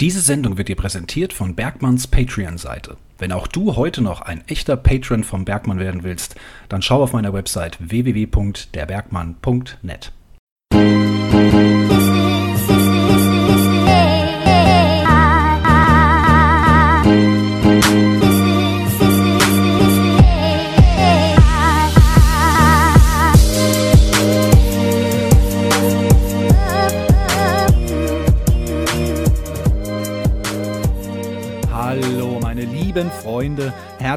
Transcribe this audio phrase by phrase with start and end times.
[0.00, 2.96] Diese Sendung wird dir präsentiert von Bergmanns Patreon-Seite.
[3.18, 6.36] Wenn auch du heute noch ein echter Patron vom Bergmann werden willst,
[6.70, 10.12] dann schau auf meiner Website www.derbergmann.net.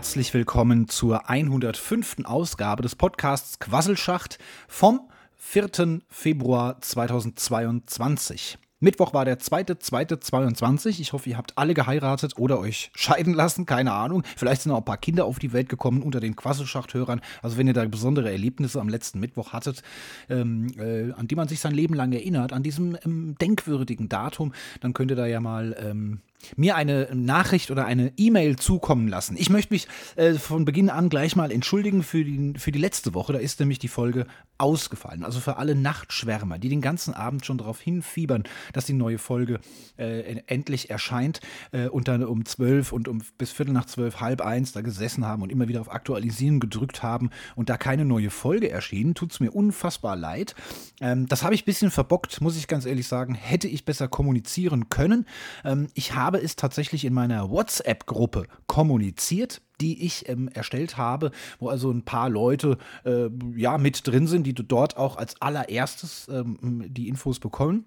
[0.03, 2.25] herzlich willkommen zur 105.
[2.25, 4.99] Ausgabe des Podcasts Quasselschacht vom
[5.37, 6.01] 4.
[6.09, 8.57] Februar 2022.
[8.81, 10.99] Mittwoch war der 2.2.22.
[10.99, 13.65] Ich hoffe, ihr habt alle geheiratet oder euch scheiden lassen.
[13.65, 14.23] Keine Ahnung.
[14.35, 17.21] Vielleicht sind auch ein paar Kinder auf die Welt gekommen unter den Quasselschacht-Hörern.
[17.41, 19.83] Also, wenn ihr da besondere Erlebnisse am letzten Mittwoch hattet,
[20.29, 24.51] ähm, äh, an die man sich sein Leben lang erinnert, an diesem ähm, denkwürdigen Datum,
[24.81, 25.77] dann könnt ihr da ja mal.
[25.79, 26.19] Ähm,
[26.55, 29.35] mir eine Nachricht oder eine E-Mail zukommen lassen.
[29.37, 33.13] Ich möchte mich äh, von Beginn an gleich mal entschuldigen für die, für die letzte
[33.13, 33.33] Woche.
[33.33, 34.25] Da ist nämlich die Folge
[34.57, 35.23] ausgefallen.
[35.23, 39.59] Also für alle Nachtschwärmer, die den ganzen Abend schon darauf hinfiebern, dass die neue Folge
[39.97, 44.41] äh, endlich erscheint äh, und dann um zwölf und um bis Viertel nach zwölf, halb
[44.41, 48.29] eins da gesessen haben und immer wieder auf Aktualisieren gedrückt haben und da keine neue
[48.29, 50.55] Folge erschien, tut es mir unfassbar leid.
[51.01, 53.35] Ähm, das habe ich ein bisschen verbockt, muss ich ganz ehrlich sagen.
[53.35, 55.25] Hätte ich besser kommunizieren können.
[55.65, 61.67] Ähm, ich habe es tatsächlich in meiner WhatsApp-Gruppe kommuniziert die ich ähm, erstellt habe, wo
[61.67, 66.85] also ein paar Leute äh, ja mit drin sind, die dort auch als allererstes ähm,
[66.87, 67.85] die Infos bekommen.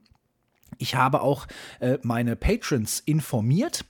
[0.79, 1.47] Ich habe auch
[1.81, 3.85] äh, meine Patrons informiert,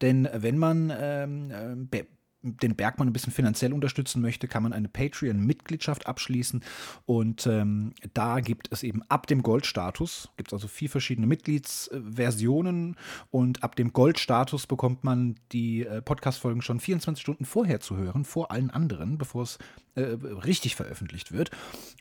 [0.00, 2.04] denn wenn man ähm, äh,
[2.44, 6.62] den Bergmann ein bisschen finanziell unterstützen möchte, kann man eine Patreon-Mitgliedschaft abschließen.
[7.06, 12.96] Und ähm, da gibt es eben ab dem Goldstatus, gibt es also vier verschiedene Mitgliedsversionen.
[13.30, 18.24] Und ab dem Goldstatus bekommt man die äh, Podcast-Folgen schon 24 Stunden vorher zu hören,
[18.24, 19.58] vor allen anderen, bevor es
[19.94, 21.52] äh, richtig veröffentlicht wird.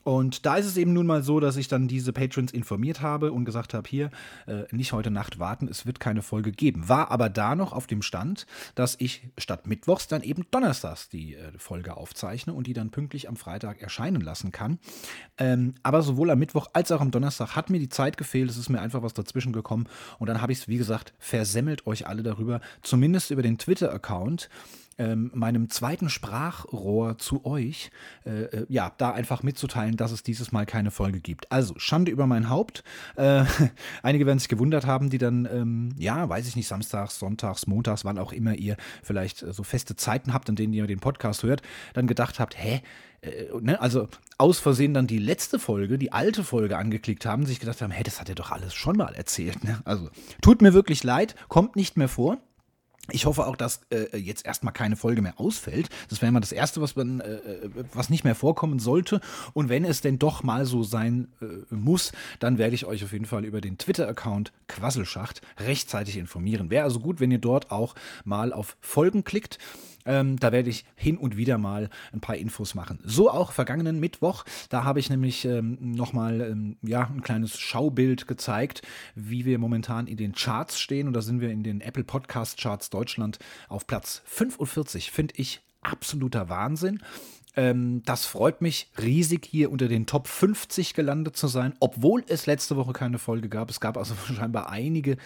[0.04, 3.32] Und da ist es eben nun mal so, dass ich dann diese Patrons informiert habe
[3.32, 4.10] und gesagt habe, hier,
[4.48, 6.90] äh, nicht heute Nacht warten, es wird keine Folge geben.
[6.90, 11.36] War aber da noch auf dem Stand, dass ich statt Mittwochs dann eben donnerstags die
[11.36, 14.80] äh, Folge aufzeichne und die dann pünktlich am Freitag erscheinen lassen kann.
[15.38, 18.58] Ähm, aber sowohl am Mittwoch als auch am Donnerstag hat mir die Zeit gefehlt, es
[18.58, 19.88] ist mir einfach was dazwischen gekommen.
[20.20, 24.50] Und dann habe ich es, wie gesagt, versemmelt euch alle darüber, zumindest über den Twitter-Account
[24.98, 27.92] ähm, meinem zweiten Sprachrohr zu euch,
[28.26, 31.52] äh, äh, ja, da einfach mitzuteilen, dass es dieses Mal keine Folge gibt.
[31.52, 32.84] Also, Schande über mein Haupt.
[33.16, 33.46] Äh,
[34.04, 38.06] einige werden sich gewundert haben, die dann, ähm, ja, weiß ich nicht, samstags, sonntags, montags,
[38.06, 41.44] wann auch immer ihr vielleicht äh, so feste Zeiten habt, an denen ihr den Podcast
[41.44, 41.62] hört,
[41.94, 42.82] dann gedacht habt, hä,
[43.24, 47.60] äh, ne, also aus Versehen dann die letzte Folge, die alte Folge angeklickt haben, sich
[47.60, 49.64] gedacht haben, hey, das hat er doch alles schon mal erzählt.
[49.64, 49.80] Ne?
[49.86, 50.10] Also
[50.42, 52.38] tut mir wirklich leid, kommt nicht mehr vor.
[53.12, 55.90] Ich hoffe auch, dass äh, jetzt erstmal keine Folge mehr ausfällt.
[56.08, 59.20] Das wäre immer das Erste, was, man, äh, äh, was nicht mehr vorkommen sollte.
[59.54, 63.12] Und wenn es denn doch mal so sein äh, muss, dann werde ich euch auf
[63.12, 66.70] jeden Fall über den Twitter-Account Quasselschacht rechtzeitig informieren.
[66.70, 67.94] Wäre also gut, wenn ihr dort auch
[68.24, 69.58] mal auf Folgen klickt.
[70.06, 73.00] Ähm, da werde ich hin und wieder mal ein paar Infos machen.
[73.04, 74.44] So auch vergangenen Mittwoch.
[74.70, 78.82] Da habe ich nämlich ähm, nochmal ähm, ja, ein kleines Schaubild gezeigt,
[79.16, 81.08] wie wir momentan in den Charts stehen.
[81.08, 85.12] Und da sind wir in den Apple Podcast Charts Deutschland auf Platz 45.
[85.12, 87.02] Finde ich absoluter Wahnsinn.
[87.56, 92.46] Ähm, das freut mich riesig, hier unter den Top 50 gelandet zu sein, obwohl es
[92.46, 93.70] letzte Woche keine Folge gab.
[93.70, 95.18] Es gab also scheinbar einige,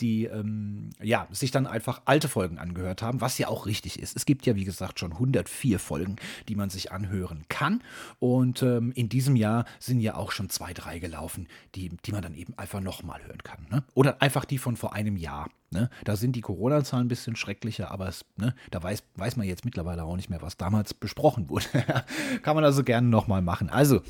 [0.00, 4.16] die ähm, ja, sich dann einfach alte Folgen angehört haben, was ja auch richtig ist.
[4.16, 6.16] Es gibt ja, wie gesagt, schon 104 Folgen,
[6.48, 7.82] die man sich anhören kann.
[8.18, 12.22] Und ähm, in diesem Jahr sind ja auch schon zwei, drei gelaufen, die, die man
[12.22, 13.66] dann eben einfach nochmal hören kann.
[13.70, 13.82] Ne?
[13.94, 15.48] Oder einfach die von vor einem Jahr.
[15.72, 15.88] Ne?
[16.04, 19.64] Da sind die Corona-Zahlen ein bisschen schrecklicher, aber es, ne, da weiß, weiß man jetzt
[19.64, 21.64] mittlerweile auch nicht mehr, was damals besprochen wurde.
[22.42, 23.70] Kann man also gerne nochmal machen.
[23.70, 24.02] Also,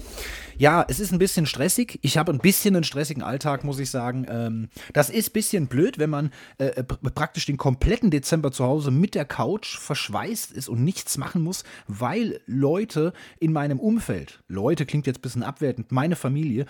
[0.59, 2.01] ja, es ist ein bisschen stressig.
[2.03, 4.27] Ich habe ein bisschen einen stressigen Alltag, muss ich sagen.
[4.29, 8.65] Ähm, das ist ein bisschen blöd, wenn man äh, äh praktisch den kompletten Dezember zu
[8.65, 14.43] Hause mit der Couch verschweißt ist und nichts machen muss, weil Leute in meinem Umfeld,
[14.49, 16.67] Leute klingt jetzt ein bisschen abwertend, meine Familie,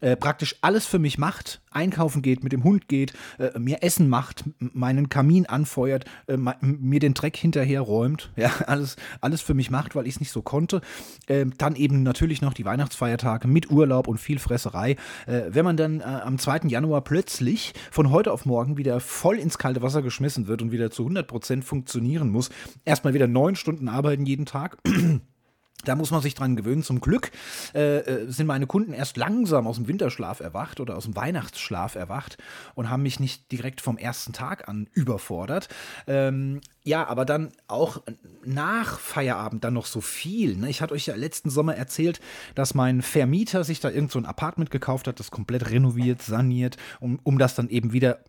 [0.00, 4.08] äh, praktisch alles für mich macht, einkaufen geht, mit dem Hund geht, äh, mir Essen
[4.08, 9.70] macht, meinen Kamin anfeuert, äh, mir den Dreck hinterher räumt, ja, alles, alles für mich
[9.70, 10.80] macht, weil ich es nicht so konnte.
[11.28, 14.96] Ähm, dann eben natürlich noch die Weihnachtsfeiertage mit Urlaub und viel Fresserei.
[15.26, 16.68] Äh, wenn man dann äh, am 2.
[16.68, 20.90] Januar plötzlich von heute auf morgen wieder voll ins kalte Wasser geschmissen wird und wieder
[20.90, 22.50] zu 100% funktionieren muss,
[22.84, 24.78] erstmal wieder neun Stunden arbeiten jeden Tag.
[25.84, 26.82] Da muss man sich dran gewöhnen.
[26.82, 27.30] Zum Glück
[27.74, 31.94] äh, äh, sind meine Kunden erst langsam aus dem Winterschlaf erwacht oder aus dem Weihnachtsschlaf
[31.94, 32.38] erwacht
[32.74, 35.68] und haben mich nicht direkt vom ersten Tag an überfordert.
[36.06, 38.02] Ähm, ja, aber dann auch
[38.44, 40.56] nach Feierabend dann noch so viel.
[40.56, 40.70] Ne?
[40.70, 42.20] Ich hatte euch ja letzten Sommer erzählt,
[42.54, 46.76] dass mein Vermieter sich da irgend so ein Apartment gekauft hat, das komplett renoviert, saniert,
[47.00, 48.20] um, um das dann eben wieder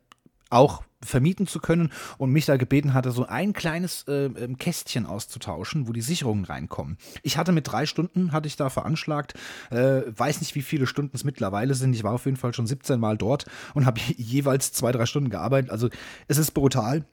[0.50, 5.88] auch vermieten zu können und mich da gebeten hatte, so ein kleines äh, Kästchen auszutauschen,
[5.88, 6.98] wo die Sicherungen reinkommen.
[7.22, 9.36] Ich hatte mit drei Stunden, hatte ich da veranschlagt,
[9.70, 11.94] äh, weiß nicht, wie viele Stunden es mittlerweile sind.
[11.94, 15.30] Ich war auf jeden Fall schon 17 Mal dort und habe jeweils zwei, drei Stunden
[15.30, 15.72] gearbeitet.
[15.72, 15.90] Also
[16.28, 17.06] es ist brutal.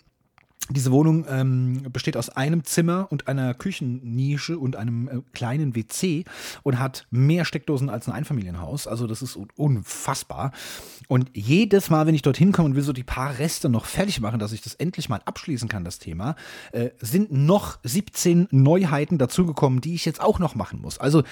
[0.70, 6.24] Diese Wohnung ähm, besteht aus einem Zimmer und einer Küchennische und einem äh, kleinen WC
[6.62, 8.86] und hat mehr Steckdosen als ein Einfamilienhaus.
[8.86, 10.52] Also das ist unfassbar.
[11.06, 14.22] Und jedes Mal, wenn ich dorthin komme und will so die paar Reste noch fertig
[14.22, 16.34] machen, dass ich das endlich mal abschließen kann, das Thema,
[16.72, 20.96] äh, sind noch 17 Neuheiten dazugekommen, die ich jetzt auch noch machen muss.
[20.96, 21.24] Also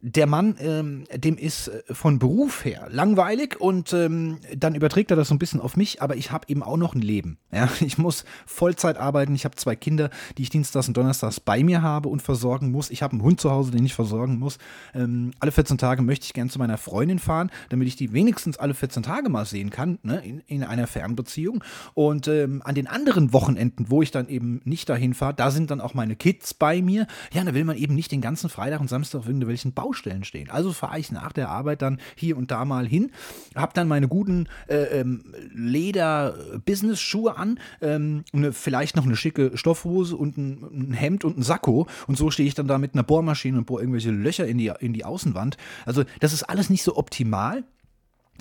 [0.00, 5.16] der Mann, ähm, dem ist äh, von Beruf her langweilig und ähm, dann überträgt er
[5.16, 7.38] das so ein bisschen auf mich, aber ich habe eben auch noch ein Leben.
[7.52, 7.68] Ja?
[7.86, 11.82] Ich muss Vollzeit arbeiten, ich habe zwei Kinder, die ich dienstags und donnerstags bei mir
[11.82, 12.90] habe und versorgen muss.
[12.90, 14.58] Ich habe einen Hund zu Hause, den ich versorgen muss.
[14.92, 18.58] Ähm, alle 14 Tage möchte ich gern zu meiner Freundin fahren, damit ich die wenigstens
[18.58, 20.20] alle 14 Tage mal sehen kann, ne?
[20.24, 21.62] in, in einer Fernbeziehung.
[21.94, 25.70] Und ähm, an den anderen Wochenenden, wo ich dann eben nicht dahin fahre, da sind
[25.70, 27.06] dann auch meine Kids bei mir.
[27.32, 30.50] Ja, da will man eben nicht den ganzen Freitag und Samstag irgendwelchen Bau Baustellen stehen.
[30.50, 33.12] Also fahre ich nach der Arbeit dann hier und da mal hin,
[33.54, 35.22] habe dann meine guten äh, ähm,
[35.54, 41.42] Leder-Business-Schuhe an, ähm, eine, vielleicht noch eine schicke Stoffhose und ein, ein, Hemd und ein
[41.42, 44.58] Sakko und so stehe ich dann da mit einer Bohrmaschine und bohre irgendwelche Löcher in
[44.58, 45.56] die, in die Außenwand.
[45.84, 47.62] Also das ist alles nicht so optimal.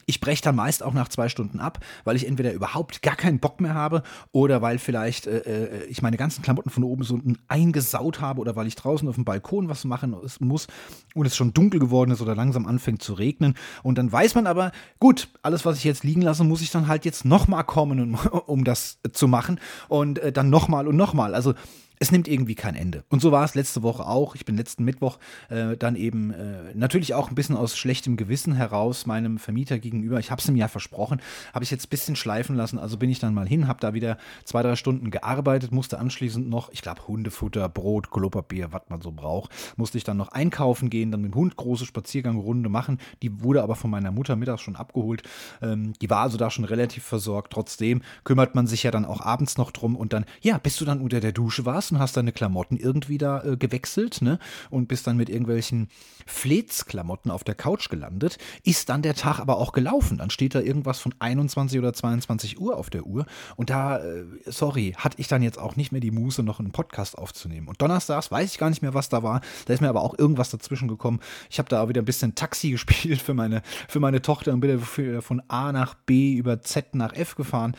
[0.06, 3.40] Ich breche dann meist auch nach zwei Stunden ab, weil ich entweder überhaupt gar keinen
[3.40, 7.16] Bock mehr habe oder weil vielleicht äh, äh, ich meine ganzen Klamotten von oben so
[7.16, 10.68] unten eingesaut habe oder weil ich draußen auf dem Balkon was machen muss
[11.14, 13.56] und es schon dunkel geworden ist oder langsam anfängt zu regnen.
[13.84, 16.88] Und dann weiß man aber, gut, alles, was ich jetzt liegen lasse, muss ich dann
[16.88, 18.16] halt jetzt nochmal kommen, um,
[18.46, 21.36] um das zu machen und äh, dann nochmal und nochmal.
[21.36, 21.54] Also
[22.00, 23.04] es nimmt irgendwie kein Ende.
[23.10, 24.36] Und so war es letzte Woche auch.
[24.36, 25.18] Ich bin letzten Mittwoch
[25.50, 30.20] äh, dann eben äh, natürlich auch ein bisschen aus schlechtem Gewissen heraus meinem Vermieter gegenüber.
[30.20, 31.22] Ich habe es ihm ja versprochen,
[31.54, 32.80] habe ich jetzt ein bisschen schleifen lassen.
[32.80, 36.50] Also bin ich dann mal hin, habe da wieder zwei, drei Stunden gearbeitet, musste anschließend
[36.50, 40.90] noch, ich glaube, Hundefutter, Brot, Klopapier, was man so braucht, musste ich dann noch einkaufen
[40.90, 43.00] gehen, dann mit dem Hund große Spaziergangrunde machen.
[43.22, 45.24] Die wurde aber von meiner Mutter mittags schon abgeholt.
[45.62, 47.54] Ähm, die war also da schon relativ versorgt.
[47.54, 50.86] Trotzdem kümmert man sich ja dann auch abends noch drum und dann, ja, bis du
[50.86, 54.40] dann unter der Dusche warst, und hast deine Klamotten irgendwie da äh, gewechselt, ne?
[54.70, 55.90] Und bist dann mit irgendwelchen
[56.26, 60.18] Fleetsklamotten auf der Couch gelandet, ist dann der Tag aber auch gelaufen.
[60.18, 63.26] Dann steht da irgendwas von 21 oder 22 Uhr auf der Uhr.
[63.56, 66.72] Und da, äh, sorry, hatte ich dann jetzt auch nicht mehr die Muße, noch einen
[66.72, 67.68] Podcast aufzunehmen.
[67.68, 69.42] Und donnerstags weiß ich gar nicht mehr, was da war.
[69.66, 71.20] Da ist mir aber auch irgendwas dazwischen gekommen.
[71.50, 74.80] Ich habe da wieder ein bisschen Taxi gespielt für meine, für meine Tochter und bin
[74.80, 77.76] von A nach B über Z nach F gefahren.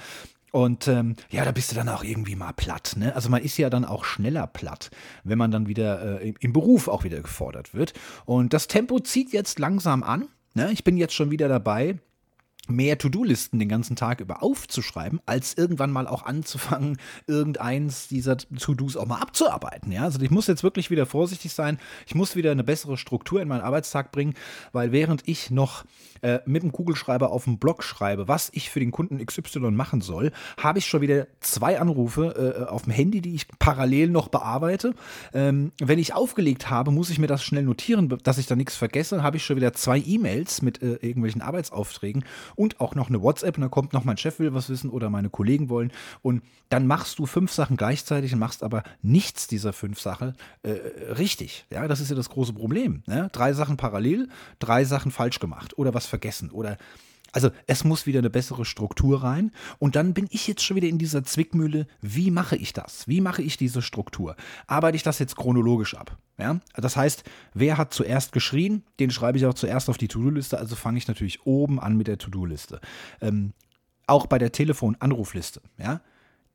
[0.56, 2.94] Und ähm, ja, da bist du dann auch irgendwie mal platt.
[2.96, 3.14] Ne?
[3.14, 4.90] Also man ist ja dann auch schneller platt,
[5.22, 7.92] wenn man dann wieder äh, im Beruf auch wieder gefordert wird.
[8.24, 10.28] Und das Tempo zieht jetzt langsam an.
[10.54, 10.70] Ne?
[10.72, 11.98] Ich bin jetzt schon wieder dabei,
[12.68, 18.96] mehr To-Do-Listen den ganzen Tag über aufzuschreiben, als irgendwann mal auch anzufangen, irgendeins dieser To-Dos
[18.96, 19.92] auch mal abzuarbeiten.
[19.92, 20.04] Ja?
[20.04, 21.78] Also ich muss jetzt wirklich wieder vorsichtig sein.
[22.06, 24.34] Ich muss wieder eine bessere Struktur in meinen Arbeitstag bringen,
[24.72, 25.84] weil während ich noch
[26.22, 30.00] äh, mit dem Kugelschreiber auf dem Blog schreibe, was ich für den Kunden XY machen
[30.00, 34.28] soll, habe ich schon wieder zwei Anrufe äh, auf dem Handy, die ich parallel noch
[34.28, 34.94] bearbeite.
[35.32, 38.76] Ähm, wenn ich aufgelegt habe, muss ich mir das schnell notieren, dass ich da nichts
[38.76, 39.22] vergesse.
[39.22, 42.24] Habe ich schon wieder zwei E-Mails mit äh, irgendwelchen Arbeitsaufträgen
[42.56, 45.10] und auch noch eine WhatsApp und da kommt noch mein Chef will was wissen oder
[45.10, 49.72] meine Kollegen wollen und dann machst du fünf Sachen gleichzeitig und machst aber nichts dieser
[49.72, 50.70] fünf Sachen äh,
[51.12, 51.66] richtig.
[51.70, 53.02] Ja, das ist ja das große Problem.
[53.06, 53.28] Ne?
[53.32, 56.76] Drei Sachen parallel, drei Sachen falsch gemacht oder was vergessen oder
[57.36, 59.52] also es muss wieder eine bessere Struktur rein.
[59.78, 63.06] Und dann bin ich jetzt schon wieder in dieser Zwickmühle, wie mache ich das?
[63.08, 64.36] Wie mache ich diese Struktur?
[64.66, 66.16] Arbeite ich das jetzt chronologisch ab?
[66.38, 66.60] Ja?
[66.76, 70.56] Das heißt, wer hat zuerst geschrien, den schreibe ich auch zuerst auf die To-Do-Liste.
[70.56, 72.80] Also fange ich natürlich oben an mit der To-Do-Liste.
[73.20, 73.52] Ähm,
[74.06, 75.60] auch bei der Telefon-Anrufliste.
[75.76, 76.00] Ja?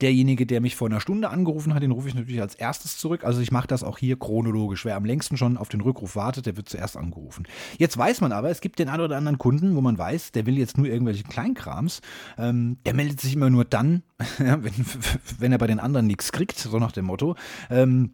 [0.02, 3.24] Derjenige, der mich vor einer Stunde angerufen hat, den rufe ich natürlich als erstes zurück.
[3.24, 4.84] Also ich mache das auch hier chronologisch.
[4.86, 7.48] Wer am längsten schon auf den Rückruf wartet, der wird zuerst angerufen.
[7.78, 10.46] Jetzt weiß man aber, es gibt den einen oder anderen Kunden, wo man weiß, der
[10.46, 12.02] will jetzt nur irgendwelche Kleinkrams.
[12.38, 14.04] Ähm, der meldet sich immer nur dann,
[14.38, 14.74] wenn,
[15.40, 17.36] wenn, er bei den anderen nichts kriegt, so nach dem Motto.
[17.70, 18.12] Ähm,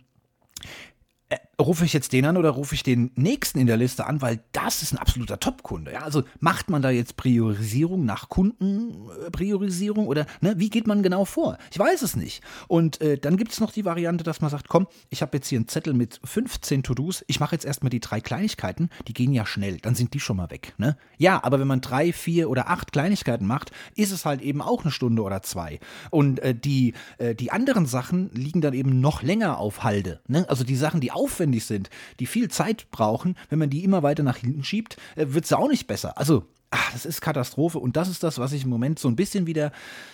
[1.59, 4.39] rufe ich jetzt den an oder rufe ich den nächsten in der Liste an, weil
[4.51, 5.91] das ist ein absoluter Top-Kunde.
[5.91, 6.01] Ja?
[6.01, 11.57] Also macht man da jetzt Priorisierung nach Kundenpriorisierung oder ne, wie geht man genau vor?
[11.71, 12.43] Ich weiß es nicht.
[12.67, 15.47] Und äh, dann gibt es noch die Variante, dass man sagt, komm, ich habe jetzt
[15.47, 19.33] hier einen Zettel mit 15 To-Dos, ich mache jetzt erstmal die drei Kleinigkeiten, die gehen
[19.33, 20.75] ja schnell, dann sind die schon mal weg.
[20.77, 20.95] Ne?
[21.17, 24.83] Ja, aber wenn man drei, vier oder acht Kleinigkeiten macht, ist es halt eben auch
[24.83, 25.79] eine Stunde oder zwei.
[26.11, 30.19] Und äh, die, äh, die anderen Sachen liegen dann eben noch länger auf Halde.
[30.27, 30.45] Ne?
[30.49, 31.89] Also die Sachen, die aufwendig aufwendig sind,
[32.20, 35.54] die viel Zeit brauchen, wenn man die immer weiter nach hinten schiebt, äh, wird es
[35.54, 36.18] auch nicht besser.
[36.18, 37.79] Also ach, das ist Katastrophe.
[37.79, 39.71] Und das ist das, was ich im Moment so ein bisschen wieder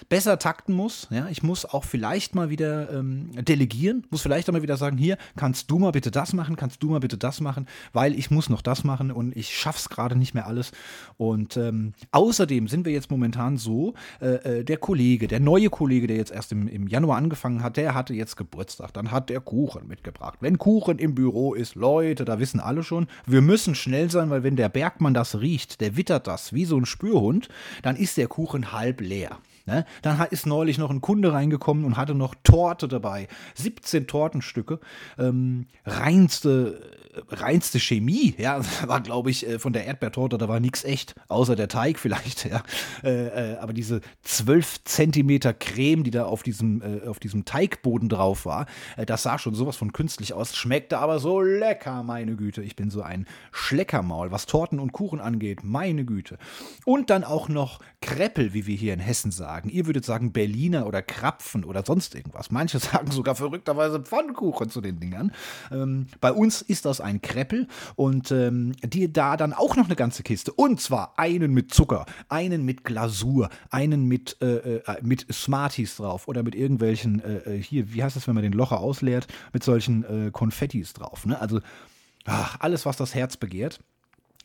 [0.09, 1.07] besser takten muss.
[1.09, 4.97] Ja, ich muss auch vielleicht mal wieder ähm, delegieren, muss vielleicht auch mal wieder sagen,
[4.97, 8.29] hier, kannst du mal bitte das machen, kannst du mal bitte das machen, weil ich
[8.29, 10.71] muss noch das machen und ich schaff's gerade nicht mehr alles.
[11.17, 16.07] Und ähm, außerdem sind wir jetzt momentan so, äh, äh, der Kollege, der neue Kollege,
[16.07, 18.93] der jetzt erst im, im Januar angefangen hat, der hatte jetzt Geburtstag.
[18.93, 20.37] Dann hat der Kuchen mitgebracht.
[20.41, 24.43] Wenn Kuchen im Büro ist, Leute, da wissen alle schon, wir müssen schnell sein, weil
[24.43, 27.47] wenn der Bergmann das riecht, der wittert das wie so ein Spürhund,
[27.83, 29.39] dann ist der Kuchen halb leer.
[29.65, 29.85] Ne?
[30.01, 33.27] Dann ist neulich noch ein Kunde reingekommen und hatte noch Torte dabei.
[33.55, 34.79] 17 Tortenstücke.
[35.17, 36.81] Ähm, reinste
[37.29, 41.55] reinste Chemie, ja, war glaube ich äh, von der Erdbeertorte, da war nichts echt, außer
[41.55, 42.63] der Teig vielleicht, ja.
[43.03, 48.09] Äh, äh, aber diese 12 Zentimeter Creme, die da auf diesem, äh, auf diesem Teigboden
[48.09, 48.65] drauf war,
[48.97, 52.61] äh, das sah schon sowas von künstlich aus, schmeckte aber so lecker, meine Güte.
[52.63, 56.37] Ich bin so ein Schleckermaul, was Torten und Kuchen angeht, meine Güte.
[56.85, 59.52] Und dann auch noch Kreppel, wie wir hier in Hessen sagen.
[59.69, 62.51] Ihr würdet sagen Berliner oder Krapfen oder sonst irgendwas.
[62.51, 65.31] Manche sagen sogar verrückterweise Pfannkuchen zu den Dingern.
[65.71, 69.95] Ähm, bei uns ist das ein Kreppel und ähm, die da dann auch noch eine
[69.95, 70.51] ganze Kiste.
[70.51, 76.27] Und zwar einen mit Zucker, einen mit Glasur, einen mit, äh, äh, mit Smarties drauf
[76.27, 79.63] oder mit irgendwelchen, äh, äh, hier, wie heißt das, wenn man den Locher ausleert, mit
[79.63, 81.25] solchen äh, Konfettis drauf.
[81.25, 81.39] Ne?
[81.39, 81.59] Also
[82.25, 83.79] ach, alles, was das Herz begehrt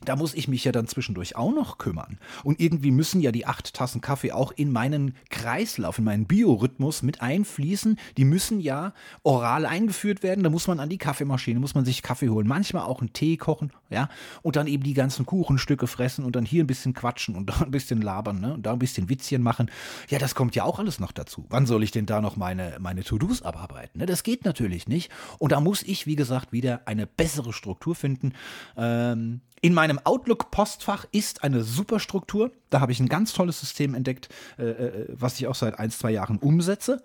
[0.05, 2.19] da muss ich mich ja dann zwischendurch auch noch kümmern.
[2.43, 7.03] Und irgendwie müssen ja die acht Tassen Kaffee auch in meinen Kreislauf, in meinen Biorhythmus
[7.03, 7.99] mit einfließen.
[8.15, 10.43] Die müssen ja oral eingeführt werden.
[10.43, 12.47] Da muss man an die Kaffeemaschine, muss man sich Kaffee holen.
[12.47, 14.09] Manchmal auch einen Tee kochen, ja.
[14.41, 17.59] Und dann eben die ganzen Kuchenstücke fressen und dann hier ein bisschen quatschen und da
[17.59, 18.53] ein bisschen labern, ne?
[18.53, 19.69] Und da ein bisschen Witzchen machen.
[20.09, 21.45] Ja, das kommt ja auch alles noch dazu.
[21.49, 23.99] Wann soll ich denn da noch meine, meine To-Dos abarbeiten?
[23.99, 24.05] Ne?
[24.05, 25.11] Das geht natürlich nicht.
[25.39, 28.33] Und da muss ich, wie gesagt, wieder eine bessere Struktur finden.
[28.77, 32.51] Ähm, in meinem Outlook-Postfach ist eine Superstruktur.
[32.69, 35.91] Da habe ich ein ganz tolles System entdeckt, äh, äh, was ich auch seit ein,
[35.91, 37.01] zwei Jahren umsetze.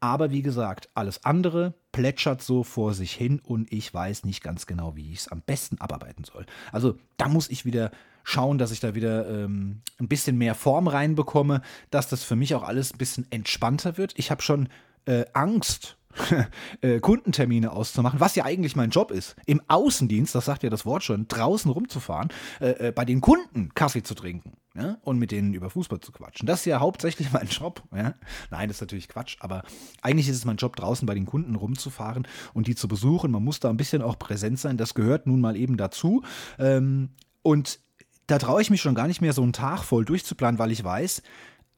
[0.00, 4.66] Aber wie gesagt, alles andere plätschert so vor sich hin und ich weiß nicht ganz
[4.66, 6.46] genau, wie ich es am besten abarbeiten soll.
[6.72, 7.90] Also da muss ich wieder
[8.22, 12.54] schauen, dass ich da wieder ähm, ein bisschen mehr Form reinbekomme, dass das für mich
[12.54, 14.14] auch alles ein bisschen entspannter wird.
[14.16, 14.68] Ich habe schon
[15.06, 15.96] äh, Angst
[16.80, 19.36] Äh, Kundentermine auszumachen, was ja eigentlich mein Job ist.
[19.46, 22.28] Im Außendienst, das sagt ja das Wort schon, draußen rumzufahren,
[22.60, 24.98] äh, äh, bei den Kunden Kaffee zu trinken ja?
[25.02, 26.46] und mit denen über Fußball zu quatschen.
[26.46, 27.82] Das ist ja hauptsächlich mein Job.
[27.94, 28.14] Ja?
[28.50, 29.62] Nein, das ist natürlich Quatsch, aber
[30.02, 33.30] eigentlich ist es mein Job, draußen bei den Kunden rumzufahren und die zu besuchen.
[33.30, 34.76] Man muss da ein bisschen auch präsent sein.
[34.76, 36.22] Das gehört nun mal eben dazu.
[36.58, 37.10] Ähm,
[37.42, 37.80] und
[38.26, 40.84] da traue ich mich schon gar nicht mehr, so einen Tag voll durchzuplanen, weil ich
[40.84, 41.22] weiß,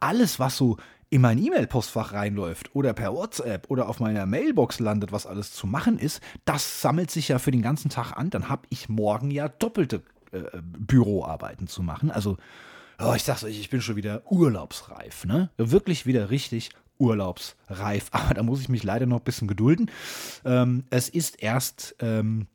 [0.01, 0.79] alles, was so
[1.11, 5.67] in mein E-Mail-Postfach reinläuft oder per WhatsApp oder auf meiner Mailbox landet, was alles zu
[5.67, 8.31] machen ist, das sammelt sich ja für den ganzen Tag an.
[8.31, 12.13] Dann habe ich morgen ja doppelte äh, Büroarbeiten zu machen.
[12.13, 12.37] Also,
[13.01, 15.51] oh, ich sag's euch, ich bin schon wieder urlaubsreif, ne?
[15.57, 18.07] Wirklich wieder richtig urlaubsreif.
[18.13, 19.91] Aber da muss ich mich leider noch ein bisschen gedulden.
[20.45, 22.47] Ähm, es ist erst ähm,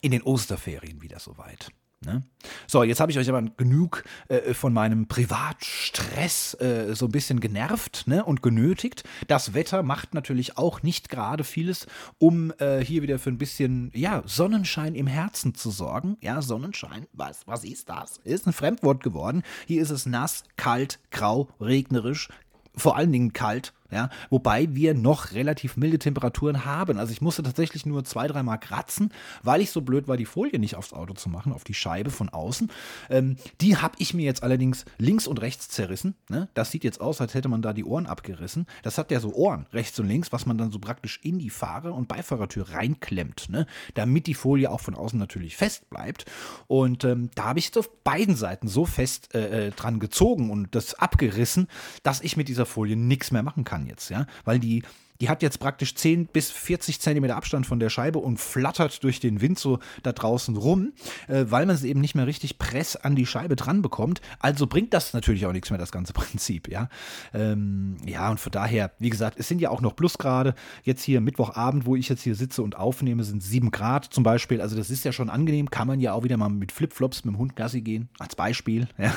[0.00, 1.72] in den Osterferien wieder soweit.
[2.04, 2.22] Ne?
[2.68, 7.40] So, jetzt habe ich euch aber genug äh, von meinem Privatstress äh, so ein bisschen
[7.40, 9.02] genervt ne, und genötigt.
[9.26, 11.86] Das Wetter macht natürlich auch nicht gerade vieles,
[12.18, 16.16] um äh, hier wieder für ein bisschen ja, Sonnenschein im Herzen zu sorgen.
[16.20, 18.18] Ja, Sonnenschein, was, was ist das?
[18.18, 19.42] Ist ein Fremdwort geworden.
[19.66, 22.28] Hier ist es nass, kalt, grau, regnerisch,
[22.76, 26.98] vor allen Dingen kalt ja, wobei wir noch relativ milde Temperaturen haben.
[26.98, 30.58] Also ich musste tatsächlich nur zwei, dreimal kratzen, weil ich so blöd war, die Folie
[30.58, 32.70] nicht aufs Auto zu machen, auf die Scheibe von außen.
[33.08, 36.14] Ähm, die habe ich mir jetzt allerdings links und rechts zerrissen.
[36.28, 36.48] Ne?
[36.52, 38.66] Das sieht jetzt aus, als hätte man da die Ohren abgerissen.
[38.82, 41.50] Das hat ja so Ohren rechts und links, was man dann so praktisch in die
[41.50, 43.66] Fahrer- und Beifahrertür reinklemmt, ne?
[43.94, 46.26] damit die Folie auch von außen natürlich fest bleibt.
[46.66, 50.50] Und ähm, da habe ich jetzt auf beiden Seiten so fest äh, äh dran gezogen
[50.50, 51.68] und das abgerissen,
[52.02, 54.82] dass ich mit dieser Folie nichts mehr machen kann kann jetzt, ja, weil die
[55.20, 59.18] Die hat jetzt praktisch 10 bis 40 Zentimeter Abstand von der Scheibe und flattert durch
[59.20, 60.92] den Wind so da draußen rum,
[61.26, 64.20] äh, weil man sie eben nicht mehr richtig press an die Scheibe dran bekommt.
[64.38, 66.88] Also bringt das natürlich auch nichts mehr, das ganze Prinzip, ja.
[67.34, 70.54] Ähm, ja, und von daher, wie gesagt, es sind ja auch noch Plusgrade.
[70.84, 74.60] Jetzt hier Mittwochabend, wo ich jetzt hier sitze und aufnehme, sind 7 Grad zum Beispiel.
[74.60, 75.70] Also das ist ja schon angenehm.
[75.70, 78.88] Kann man ja auch wieder mal mit Flipflops mit dem Hund Gassi gehen, als Beispiel.
[78.98, 79.14] Ja.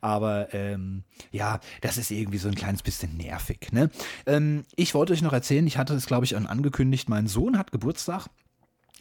[0.00, 3.68] Aber ähm, ja, das ist irgendwie so ein kleines bisschen nervig.
[3.70, 3.90] Ne?
[4.24, 7.72] Ähm, ich wollte euch noch erzählen, ich hatte es, glaube ich, angekündigt, mein Sohn hat
[7.72, 8.28] Geburtstag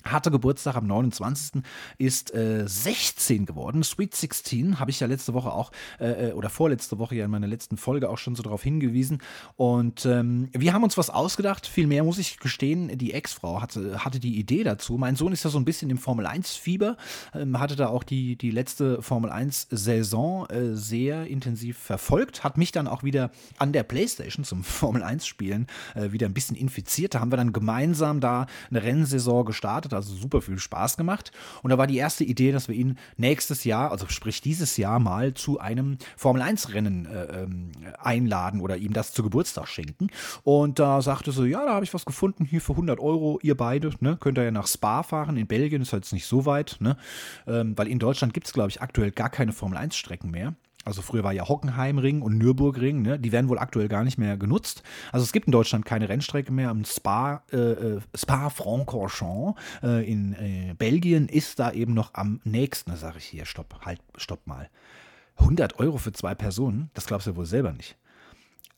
[0.04, 1.62] hatte Geburtstag am 29.
[1.98, 3.84] ist äh, 16 geworden.
[3.84, 7.32] Sweet 16 habe ich ja letzte Woche auch äh, äh, oder vorletzte Woche ja in
[7.32, 9.22] meiner letzten Folge auch schon so darauf hingewiesen.
[9.56, 11.68] Und ähm, wir haben uns was ausgedacht.
[11.68, 14.98] Vielmehr muss ich gestehen, die Ex-Frau hatte, hatte die Idee dazu.
[14.98, 16.98] Mein Sohn ist ja so ein bisschen im Formel 1-Fieber,
[17.34, 22.72] ähm, hatte da auch die, die letzte Formel 1-Saison äh, sehr intensiv verfolgt, hat mich
[22.72, 27.16] dann auch wieder an der Playstation zum Formel 1-Spielen äh, wieder ein bisschen infiziert.
[27.16, 31.32] Da haben wir dann gemeinsam da eine Rennsaison gestartet also super viel Spaß gemacht.
[31.62, 35.00] Und da war die erste Idee, dass wir ihn nächstes Jahr, also sprich dieses Jahr
[35.00, 40.08] mal zu einem Formel-1-Rennen äh, ähm, einladen oder ihm das zu Geburtstag schenken.
[40.44, 43.56] Und da sagte so, ja, da habe ich was gefunden, hier für 100 Euro, ihr
[43.56, 45.38] beide, ne, könnt ihr ja nach Spa fahren.
[45.38, 46.98] In Belgien ist halt nicht so weit, ne,
[47.48, 50.56] ähm, weil in Deutschland gibt es, glaube ich, aktuell gar keine Formel-1-Strecken mehr.
[50.86, 53.20] Also früher war ja Hockenheimring und Nürburgring, ne?
[53.20, 54.82] die werden wohl aktuell gar nicht mehr genutzt.
[55.12, 56.72] Also es gibt in Deutschland keine Rennstrecke mehr.
[56.72, 62.40] Im Spa, äh, äh, Spa Francorchamps äh, in äh, Belgien ist da eben noch am
[62.44, 62.92] nächsten.
[62.92, 64.70] Da sage ich hier, stopp, halt, stopp mal.
[65.38, 67.98] 100 Euro für zwei Personen, das glaubst du wohl selber nicht.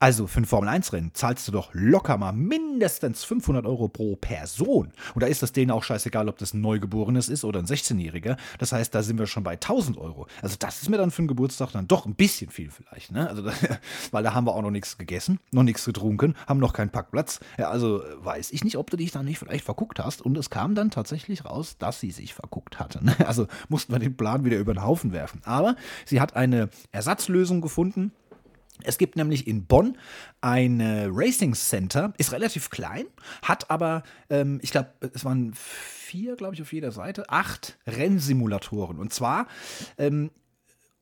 [0.01, 4.91] Also für ein Formel-1-Rennen zahlst du doch locker mal mindestens 500 Euro pro Person.
[5.13, 8.35] Und da ist das denen auch scheißegal, ob das ein Neugeborenes ist oder ein 16-Jähriger.
[8.57, 10.25] Das heißt, da sind wir schon bei 1000 Euro.
[10.41, 13.11] Also das ist mir dann für einen Geburtstag dann doch ein bisschen viel vielleicht.
[13.11, 13.29] Ne?
[13.29, 13.43] Also,
[14.11, 17.39] weil da haben wir auch noch nichts gegessen, noch nichts getrunken, haben noch keinen Parkplatz.
[17.59, 20.23] Ja, also weiß ich nicht, ob du dich da nicht vielleicht verguckt hast.
[20.23, 23.05] Und es kam dann tatsächlich raus, dass sie sich verguckt hatte.
[23.05, 23.15] Ne?
[23.27, 25.41] Also mussten wir den Plan wieder über den Haufen werfen.
[25.45, 28.11] Aber sie hat eine Ersatzlösung gefunden
[28.85, 29.97] es gibt nämlich in Bonn
[30.41, 33.05] ein Racing Center, ist relativ klein,
[33.41, 38.99] hat aber, ähm, ich glaube, es waren vier, glaube ich, auf jeder Seite, acht Rennsimulatoren.
[38.99, 39.47] Und zwar
[39.97, 40.31] ähm,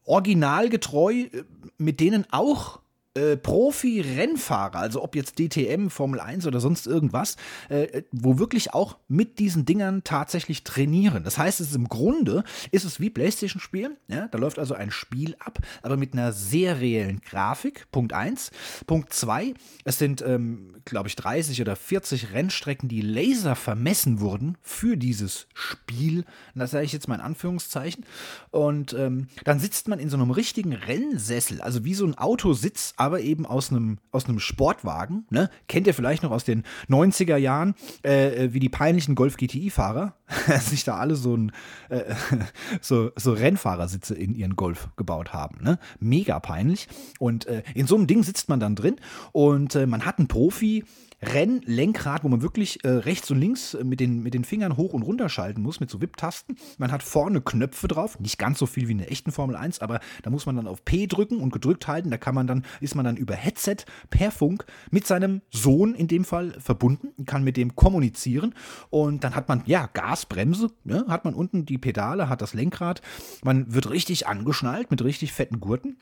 [0.06, 1.44] originalgetreu, äh,
[1.78, 2.82] mit denen auch
[3.16, 7.38] äh, Profi-Rennfahrer, also ob jetzt DTM, Formel 1 oder sonst irgendwas,
[7.70, 11.24] äh, wo wirklich auch mit diesen Dingern tatsächlich trainieren.
[11.24, 13.98] Das heißt, es ist im Grunde ist es wie Playstation-Spielen.
[14.08, 14.28] Ja?
[14.28, 17.88] Da läuft also ein Spiel ab, aber mit einer sehr reellen Grafik.
[17.92, 18.52] Punkt 1.
[18.86, 19.56] Punkt 2.
[19.86, 25.48] Es sind, ähm, glaube ich, 30 oder 40 Rennstrecken, die laser vermessen wurden für dieses
[25.56, 26.26] Spiel.
[26.54, 28.06] Und das sage ich jetzt mal in Anführungszeichen.
[28.52, 32.94] Und ähm, dann sitzt man in so einem richtigen Rennsessel, also wie so ein Autositz
[33.00, 35.26] aber eben aus einem, aus einem Sportwagen.
[35.30, 35.50] Ne?
[35.68, 40.16] Kennt ihr vielleicht noch aus den 90er Jahren, äh, äh, wie die peinlichen Golf GTI-Fahrer
[40.60, 41.54] sich da alle so, ein,
[41.88, 42.04] äh,
[42.82, 45.64] so, so Rennfahrersitze in ihren Golf gebaut haben.
[45.64, 45.80] Ne?
[46.00, 46.90] Mega peinlich.
[47.20, 48.98] Und äh, in so einem Ding sitzt man dann drin
[49.32, 50.84] und äh, man hat einen Profi,
[51.22, 54.94] Rennlenkrad, wo man wirklich äh, rechts und links äh, mit den, mit den Fingern hoch
[54.94, 56.58] und runter schalten muss, mit so WIP-Tasten.
[56.78, 59.80] Man hat vorne Knöpfe drauf, nicht ganz so viel wie in der echten Formel 1,
[59.80, 62.10] aber da muss man dann auf P drücken und gedrückt halten.
[62.10, 63.78] Da kann man dann, ist man dann über Headset
[64.10, 68.54] per Funk mit seinem Sohn in dem Fall verbunden, kann mit dem kommunizieren
[68.90, 73.02] und dann hat man, ja, Gasbremse, ne, hat man unten die Pedale, hat das Lenkrad,
[73.44, 75.98] man wird richtig angeschnallt mit richtig fetten Gurten.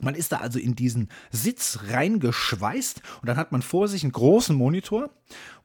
[0.00, 4.12] Man ist da also in diesen Sitz reingeschweißt und dann hat man vor sich einen
[4.12, 5.10] großen Monitor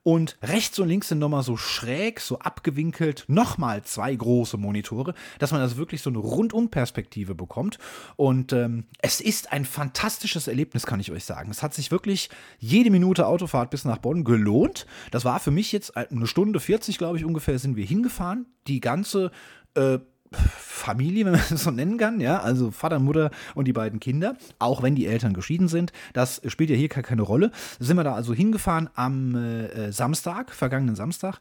[0.03, 5.53] und rechts und links sind nochmal so schräg, so abgewinkelt, nochmal zwei große Monitore, dass
[5.53, 7.79] man also wirklich so eine Rundumperspektive bekommt.
[8.17, 11.49] Und ähm, es ist ein fantastisches Erlebnis, kann ich euch sagen.
[11.49, 14.85] Es hat sich wirklich jede Minute Autofahrt bis nach Bonn gelohnt.
[15.11, 18.45] Das war für mich jetzt eine Stunde 40, glaube ich, ungefähr sind wir hingefahren.
[18.67, 19.31] Die ganze
[19.75, 19.99] äh,
[20.33, 24.35] Familie, wenn man das so nennen kann, ja, also Vater, Mutter und die beiden Kinder,
[24.59, 27.51] auch wenn die Eltern geschieden sind, das spielt ja hier keine Rolle.
[27.79, 31.39] Sind wir da also hingefahren am äh, Samstag, vergangenen Samstag,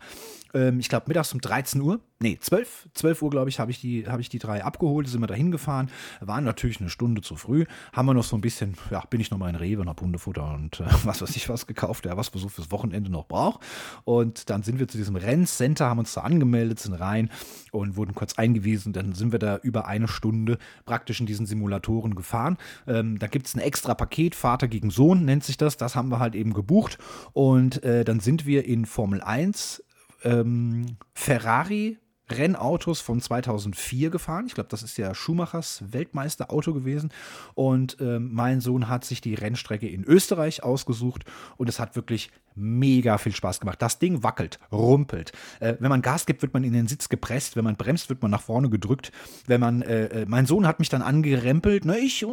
[0.55, 3.81] ähm, ich glaube mittags um 13 Uhr, nee, 12, 12 Uhr, glaube ich, habe ich,
[3.81, 7.37] die, hab ich die drei abgeholt, sind wir da hingefahren, waren natürlich eine Stunde zu
[7.37, 10.01] früh, haben wir noch so ein bisschen, ja, bin ich noch mal in Rewe, noch
[10.01, 13.27] Hundefutter und äh, was weiß ich was gekauft, ja, was man so fürs Wochenende noch
[13.27, 13.61] braucht.
[14.05, 17.31] Und dann sind wir zu diesem Renncenter, haben uns da angemeldet, sind rein
[17.71, 18.82] und wurden kurz eingewiesen.
[18.91, 22.57] Dann sind wir da über eine Stunde praktisch in diesen Simulatoren gefahren.
[22.87, 25.77] Ähm, da gibt es ein extra Paket, Vater gegen Sohn nennt sich das.
[25.77, 26.99] Das haben wir halt eben gebucht.
[27.33, 29.85] Und äh, dann sind wir in Formel 1
[30.25, 31.99] ähm, Ferrari
[32.31, 34.47] Rennautos von 2004 gefahren.
[34.47, 37.13] Ich glaube, das ist ja Schumachers Weltmeisterauto gewesen.
[37.55, 41.25] Und ähm, mein Sohn hat sich die Rennstrecke in Österreich ausgesucht
[41.57, 43.81] und es hat wirklich mega viel Spaß gemacht.
[43.81, 45.33] Das Ding wackelt, rumpelt.
[45.61, 47.57] Äh, wenn man Gas gibt, wird man in den Sitz gepresst.
[47.57, 49.13] Wenn man bremst, wird man nach vorne gedrückt.
[49.47, 51.85] Wenn man, äh, äh mein Sohn hat mich dann angerempelt.
[51.85, 52.27] Ne, ich, äh,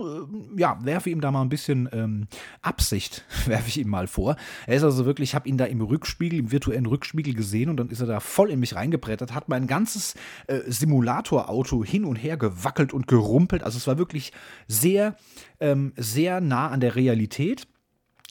[0.58, 2.28] ja, werfe ihm da mal ein bisschen ähm,
[2.62, 4.36] Absicht, werfe ich ihm mal vor.
[4.68, 7.78] Er ist also wirklich, ich habe ihn da im Rückspiegel, im virtuellen Rückspiegel gesehen und
[7.78, 10.16] dann ist er da voll in mich reingebrettert, hat mein ganzes
[10.48, 13.64] äh, Simulatorauto hin und her gewackelt und gerumpelt.
[13.64, 14.32] Also es war wirklich
[14.68, 15.16] sehr,
[15.60, 17.68] ähm, sehr nah an der Realität.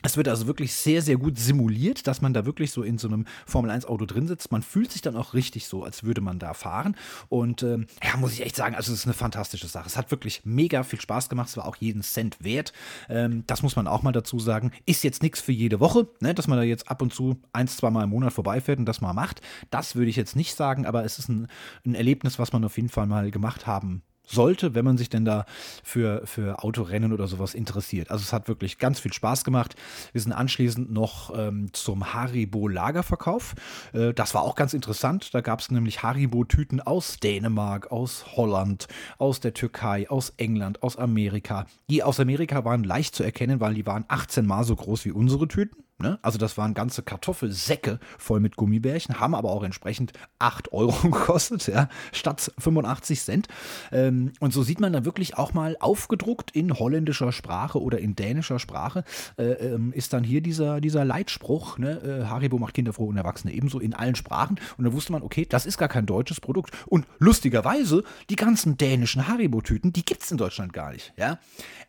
[0.02, 3.08] Es wird also wirklich sehr, sehr gut simuliert, dass man da wirklich so in so
[3.08, 4.52] einem Formel-1-Auto drin sitzt.
[4.52, 6.96] Man fühlt sich dann auch richtig so, als würde man da fahren.
[7.28, 9.88] Und ähm, ja, muss ich echt sagen, also es ist eine fantastische Sache.
[9.88, 11.48] Es hat wirklich mega viel Spaß gemacht.
[11.48, 12.72] Es war auch jeden Cent wert.
[13.08, 14.70] Ähm, das muss man auch mal dazu sagen.
[14.86, 17.66] Ist jetzt nichts für jede Woche, ne, dass man da jetzt ab und zu ein,
[17.66, 19.40] zwei Mal im Monat vorbeifährt und das mal macht.
[19.70, 21.48] Das würde ich jetzt nicht sagen, aber es ist ein,
[21.84, 25.24] ein Erlebnis, was man auf jeden Fall mal gemacht haben sollte, wenn man sich denn
[25.24, 25.44] da
[25.82, 28.10] für, für Autorennen oder sowas interessiert.
[28.10, 29.74] Also es hat wirklich ganz viel Spaß gemacht.
[30.12, 33.54] Wir sind anschließend noch ähm, zum Haribo Lagerverkauf.
[33.92, 35.34] Äh, das war auch ganz interessant.
[35.34, 38.88] Da gab es nämlich Haribo-Tüten aus Dänemark, aus Holland,
[39.18, 41.66] aus der Türkei, aus England, aus Amerika.
[41.90, 45.12] Die aus Amerika waren leicht zu erkennen, weil die waren 18 Mal so groß wie
[45.12, 45.87] unsere Tüten.
[46.00, 46.18] Ne?
[46.22, 51.66] Also das waren ganze Kartoffelsäcke voll mit Gummibärchen, haben aber auch entsprechend 8 Euro gekostet,
[51.66, 53.48] ja, statt 85 Cent.
[53.90, 58.14] Ähm, und so sieht man da wirklich auch mal aufgedruckt in holländischer Sprache oder in
[58.14, 59.02] dänischer Sprache,
[59.38, 62.00] äh, ähm, ist dann hier dieser, dieser Leitspruch, ne?
[62.00, 64.60] äh, Haribo macht Kinder froh und Erwachsene ebenso in allen Sprachen.
[64.76, 66.70] Und da wusste man, okay, das ist gar kein deutsches Produkt.
[66.86, 71.12] Und lustigerweise, die ganzen dänischen Haribo-Tüten, die gibt es in Deutschland gar nicht.
[71.16, 71.40] Ja?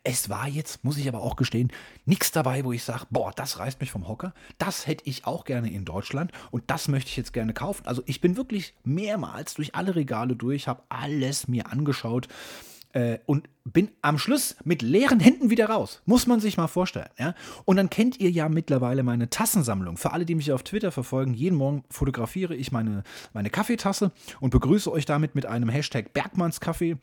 [0.03, 1.71] Es war jetzt, muss ich aber auch gestehen,
[2.05, 4.33] nichts dabei, wo ich sage, boah, das reißt mich vom Hocker.
[4.57, 7.85] Das hätte ich auch gerne in Deutschland und das möchte ich jetzt gerne kaufen.
[7.85, 12.27] Also ich bin wirklich mehrmals durch alle Regale durch, habe alles mir angeschaut
[12.93, 16.01] äh, und bin am Schluss mit leeren Händen wieder raus.
[16.05, 17.09] Muss man sich mal vorstellen.
[17.17, 17.35] Ja?
[17.65, 19.97] Und dann kennt ihr ja mittlerweile meine Tassensammlung.
[19.97, 24.49] Für alle, die mich auf Twitter verfolgen, jeden Morgen fotografiere ich meine, meine Kaffeetasse und
[24.49, 26.97] begrüße euch damit mit einem Hashtag Bergmannskaffee.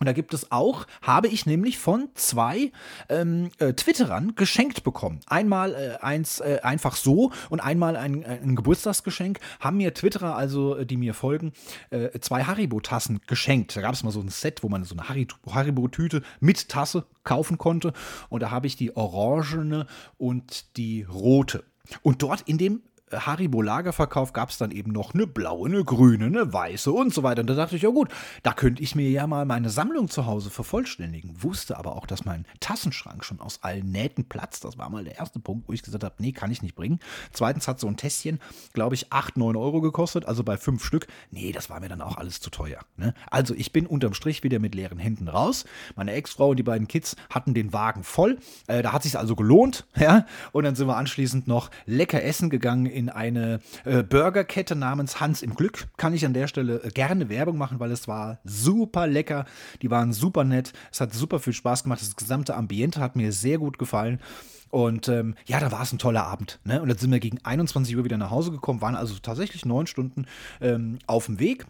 [0.00, 2.72] Und da gibt es auch, habe ich nämlich von zwei
[3.10, 5.20] ähm, äh, Twitterern geschenkt bekommen.
[5.26, 9.40] Einmal äh, eins äh, einfach so und einmal ein, äh, ein, Geburtstagsgeschenk.
[9.60, 11.52] Haben mir Twitterer, also äh, die mir folgen,
[11.90, 13.76] äh, zwei Haribo-Tassen geschenkt.
[13.76, 15.06] Da gab es mal so ein Set, wo man so eine
[15.46, 17.92] Haribo-Tüte mit Tasse kaufen konnte.
[18.30, 19.86] Und da habe ich die orangene
[20.16, 21.62] und die rote.
[22.02, 22.80] Und dort in dem
[23.12, 27.22] Haribo Lagerverkauf gab es dann eben noch eine blaue, eine grüne, eine weiße und so
[27.22, 27.40] weiter.
[27.40, 28.08] Und da dachte ich, ja gut,
[28.42, 31.42] da könnte ich mir ja mal meine Sammlung zu Hause vervollständigen.
[31.42, 34.64] Wusste aber auch, dass mein Tassenschrank schon aus allen Nähten platzt.
[34.64, 37.00] Das war mal der erste Punkt, wo ich gesagt habe, nee, kann ich nicht bringen.
[37.32, 38.40] Zweitens hat so ein Tässchen,
[38.72, 41.06] glaube ich, 8, 9 Euro gekostet, also bei fünf Stück.
[41.30, 42.80] Nee, das war mir dann auch alles zu teuer.
[42.96, 43.14] Ne?
[43.30, 45.64] Also ich bin unterm Strich wieder mit leeren Händen raus.
[45.96, 48.38] Meine Ex-Frau und die beiden Kids hatten den Wagen voll.
[48.66, 49.86] Äh, da hat sich also gelohnt.
[50.00, 50.24] Ja?
[50.52, 55.42] Und dann sind wir anschließend noch lecker essen gegangen in eine äh, Burgerkette namens Hans
[55.42, 55.88] im Glück.
[55.96, 59.46] Kann ich an der Stelle äh, gerne Werbung machen, weil es war super lecker.
[59.80, 60.72] Die waren super nett.
[60.92, 62.02] Es hat super viel Spaß gemacht.
[62.02, 64.20] Das gesamte Ambiente hat mir sehr gut gefallen.
[64.68, 66.60] Und ähm, ja, da war es ein toller Abend.
[66.64, 66.80] Ne?
[66.80, 69.86] Und dann sind wir gegen 21 Uhr wieder nach Hause gekommen, waren also tatsächlich neun
[69.86, 70.26] Stunden
[70.60, 71.66] ähm, auf dem Weg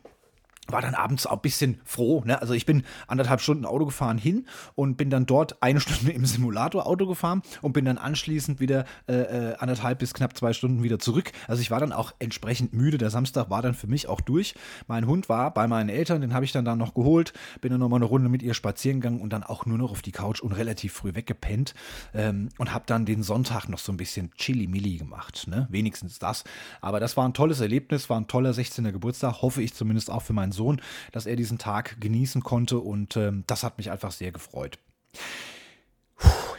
[0.72, 2.22] war dann abends auch ein bisschen froh.
[2.24, 2.40] Ne?
[2.40, 6.24] Also ich bin anderthalb Stunden Auto gefahren hin und bin dann dort eine Stunde im
[6.24, 10.82] Simulator Auto gefahren und bin dann anschließend wieder äh, äh, anderthalb bis knapp zwei Stunden
[10.82, 11.32] wieder zurück.
[11.48, 12.98] Also ich war dann auch entsprechend müde.
[12.98, 14.54] Der Samstag war dann für mich auch durch.
[14.86, 17.80] Mein Hund war bei meinen Eltern, den habe ich dann, dann noch geholt, bin dann
[17.80, 20.40] nochmal eine Runde mit ihr spazieren gegangen und dann auch nur noch auf die Couch
[20.40, 21.74] und relativ früh weggepennt
[22.14, 25.46] ähm, und habe dann den Sonntag noch so ein bisschen Chili-Milli gemacht.
[25.48, 25.66] Ne?
[25.70, 26.44] Wenigstens das.
[26.80, 28.84] Aber das war ein tolles Erlebnis, war ein toller 16.
[28.92, 30.59] Geburtstag, hoffe ich zumindest auch für meinen Sohn.
[30.60, 34.78] Sohn, dass er diesen Tag genießen konnte und ähm, das hat mich einfach sehr gefreut.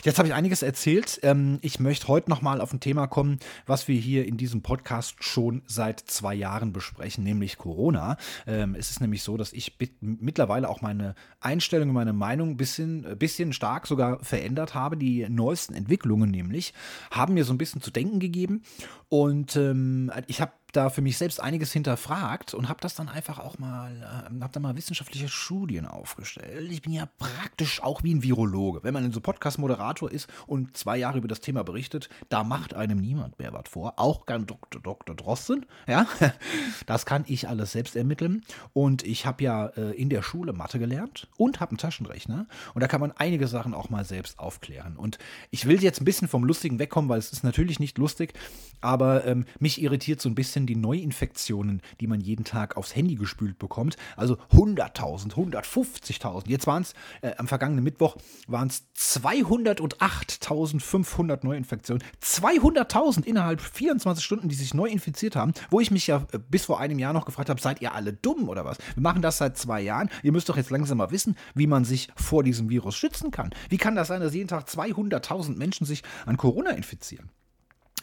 [0.03, 1.19] Jetzt habe ich einiges erzählt.
[1.21, 5.23] Ähm, ich möchte heute nochmal auf ein Thema kommen, was wir hier in diesem Podcast
[5.23, 8.17] schon seit zwei Jahren besprechen, nämlich Corona.
[8.47, 13.05] Ähm, es ist nämlich so, dass ich mittlerweile auch meine Einstellung meine Meinung ein bisschen,
[13.05, 14.97] äh, bisschen stark sogar verändert habe.
[14.97, 16.73] Die neuesten Entwicklungen nämlich
[17.11, 18.63] haben mir so ein bisschen zu denken gegeben.
[19.07, 23.39] Und ähm, ich habe da für mich selbst einiges hinterfragt und habe das dann einfach
[23.39, 26.71] auch mal, äh, habe da mal wissenschaftliche Studien aufgestellt.
[26.71, 28.83] Ich bin ja praktisch auch wie ein Virologe.
[28.83, 32.73] Wenn man in so Podcast-Moderator ist und zwei Jahre über das Thema berichtet, da macht
[32.73, 33.93] einem niemand mehr was vor.
[33.97, 34.81] Auch kein Dr.
[34.81, 35.15] Dr.
[35.15, 35.65] Drosten.
[35.87, 36.07] Ja,
[36.85, 38.43] das kann ich alles selbst ermitteln.
[38.73, 42.47] Und ich habe ja äh, in der Schule Mathe gelernt und habe einen Taschenrechner.
[42.73, 44.95] Und da kann man einige Sachen auch mal selbst aufklären.
[44.97, 45.17] Und
[45.49, 48.33] ich will jetzt ein bisschen vom Lustigen wegkommen, weil es ist natürlich nicht lustig,
[48.81, 52.95] aber ähm, mich irritiert so ein bisschen, denn die Neuinfektionen, die man jeden Tag aufs
[52.95, 53.97] Handy gespült bekommt?
[54.15, 56.47] Also 100.000, 150.000.
[56.47, 58.15] Jetzt waren es äh, am vergangenen Mittwoch
[58.47, 62.03] waren es 208.500 Neuinfektionen.
[62.23, 66.65] 200.000 innerhalb 24 Stunden, die sich neu infiziert haben, wo ich mich ja äh, bis
[66.65, 68.77] vor einem Jahr noch gefragt habe, seid ihr alle dumm oder was?
[68.95, 70.09] Wir machen das seit zwei Jahren.
[70.23, 73.51] Ihr müsst doch jetzt langsam mal wissen, wie man sich vor diesem Virus schützen kann.
[73.69, 77.29] Wie kann das sein, dass jeden Tag 200.000 Menschen sich an Corona infizieren?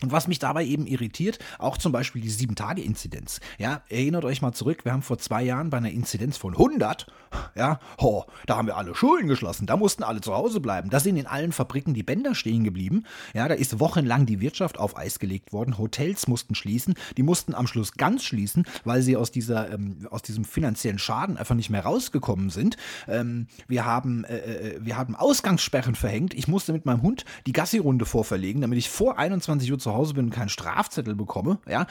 [0.02, 3.40] Und was mich dabei eben irritiert, auch zum Beispiel die 7-Tage-Inzidenz.
[3.58, 7.06] Ja, erinnert euch mal zurück, wir haben vor zwei Jahren bei einer Inzidenz von 100,
[7.54, 10.90] ja, ho, da haben wir alle Schulen geschlossen, da mussten alle zu Hause bleiben.
[10.90, 13.04] Da sind in allen Fabriken die Bänder stehen geblieben.
[13.34, 15.78] Ja, da ist wochenlang die Wirtschaft auf Eis gelegt worden.
[15.78, 20.22] Hotels mussten schließen, die mussten am Schluss ganz schließen, weil sie aus, dieser, ähm, aus
[20.22, 22.76] diesem finanziellen Schaden einfach nicht mehr rausgekommen sind.
[23.06, 26.34] Ähm, wir, haben, äh, äh wir haben Ausgangssperren verhängt.
[26.34, 29.94] Ich musste mit meinem Hund die Gassi-Runde vorverlegen, damit ich vor 21 Uhr zu zu
[29.94, 31.59] Hause bin und keinen Strafzettel bekomme.
[31.66, 31.87] Ja,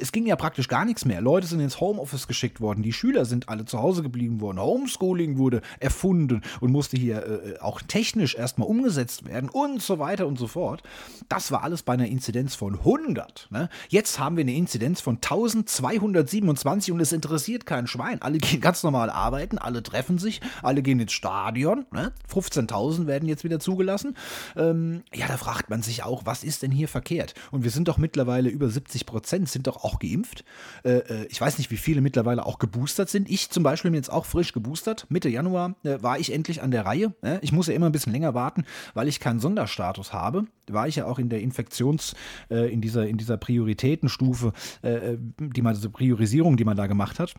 [0.00, 1.20] es ging ja praktisch gar nichts mehr.
[1.20, 4.58] Leute sind ins Homeoffice geschickt worden, die Schüler sind alle zu Hause geblieben worden.
[4.58, 10.26] Homeschooling wurde erfunden und musste hier äh, auch technisch erstmal umgesetzt werden und so weiter
[10.26, 10.82] und so fort.
[11.28, 13.48] Das war alles bei einer Inzidenz von 100.
[13.50, 13.68] Ne?
[13.88, 18.20] Jetzt haben wir eine Inzidenz von 1227 und es interessiert kein Schwein.
[18.20, 21.86] Alle gehen ganz normal arbeiten, alle treffen sich, alle gehen ins Stadion.
[21.92, 22.12] Ne?
[22.32, 24.16] 15.000 werden jetzt wieder zugelassen.
[24.56, 27.11] Ähm, ja, da fragt man sich auch, was ist denn hier verkehrt?
[27.12, 27.34] Verkehrt.
[27.50, 30.44] Und wir sind doch mittlerweile über 70 Prozent, sind doch auch geimpft.
[30.84, 33.30] Äh, äh, ich weiß nicht, wie viele mittlerweile auch geboostert sind.
[33.30, 35.06] Ich zum Beispiel bin jetzt auch frisch geboostert.
[35.08, 37.14] Mitte Januar äh, war ich endlich an der Reihe.
[37.22, 37.38] Ne?
[37.42, 40.46] Ich muss ja immer ein bisschen länger warten, weil ich keinen Sonderstatus habe.
[40.68, 42.14] War ich ja auch in der Infektions-,
[42.50, 47.18] äh, in, dieser, in dieser Prioritätenstufe, äh, die man, diese Priorisierung, die man da gemacht
[47.18, 47.34] hat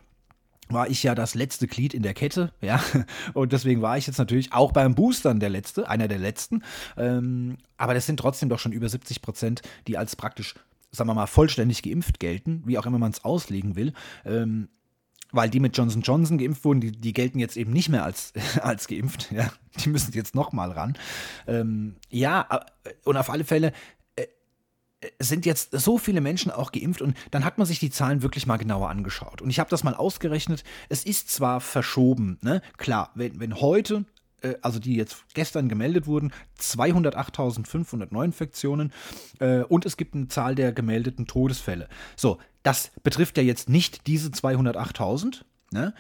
[0.74, 2.84] war ich ja das letzte Glied in der Kette, ja.
[3.34, 6.64] Und deswegen war ich jetzt natürlich auch beim Boostern der letzte, einer der letzten.
[6.98, 10.56] Ähm, aber das sind trotzdem doch schon über 70 Prozent, die als praktisch,
[10.92, 13.94] sagen wir mal, vollständig geimpft gelten, wie auch immer man es auslegen will.
[14.26, 14.70] Ähm,
[15.34, 18.34] weil die mit Johnson Johnson geimpft wurden, die, die gelten jetzt eben nicht mehr als,
[18.62, 19.52] als geimpft, ja.
[19.84, 20.96] Die müssen jetzt nochmal ran.
[21.48, 22.48] Ähm, ja,
[23.04, 23.74] und auf alle Fälle,
[25.20, 28.48] sind jetzt so viele Menschen auch geimpft und dann hat man sich die Zahlen wirklich
[28.48, 29.42] mal genauer angeschaut.
[29.42, 30.64] Und ich habe das mal ausgerechnet.
[30.90, 32.62] Es ist zwar verschoben, ne?
[32.78, 34.06] Klar, wenn, wenn heute
[34.44, 38.92] äh, also die jetzt gestern gemeldet wurden, 208.500 Neuinfektionen
[39.40, 41.88] äh, und es gibt eine Zahl der gemeldeten Todesfälle.
[42.16, 45.44] So, das betrifft ja jetzt nicht diese 208.000.
[45.72, 45.94] Ne?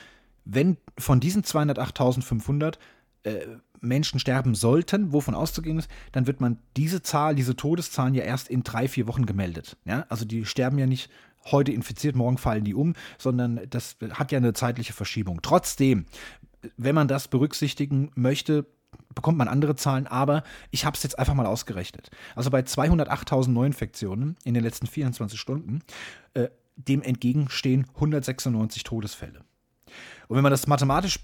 [0.45, 2.75] Wenn von diesen 208.500
[3.23, 3.39] äh,
[3.83, 8.47] Menschen sterben sollten, wovon auszugehen ist, dann wird man diese Zahl, diese Todeszahlen ja erst
[8.47, 9.77] in drei, vier Wochen gemeldet.
[9.85, 10.05] Ja?
[10.09, 11.09] Also die sterben ja nicht
[11.51, 15.41] heute infiziert, morgen fallen die um, sondern das hat ja eine zeitliche Verschiebung.
[15.41, 16.05] Trotzdem,
[16.77, 18.65] wenn man das berücksichtigen möchte,
[19.13, 22.09] bekommt man andere Zahlen, aber ich habe es jetzt einfach mal ausgerechnet.
[22.35, 25.81] Also bei 208.000 Neuinfektionen in den letzten 24 Stunden,
[26.33, 29.43] äh, dem entgegenstehen 196 Todesfälle.
[30.27, 31.19] Und wenn man das mathematisch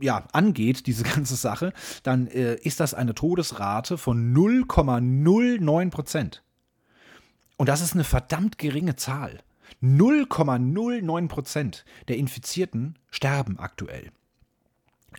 [0.00, 6.42] ja, angeht, diese ganze Sache, dann äh, ist das eine Todesrate von 0,09 Prozent.
[7.56, 9.40] Und das ist eine verdammt geringe Zahl.
[9.82, 14.12] 0,09 Prozent der Infizierten sterben aktuell.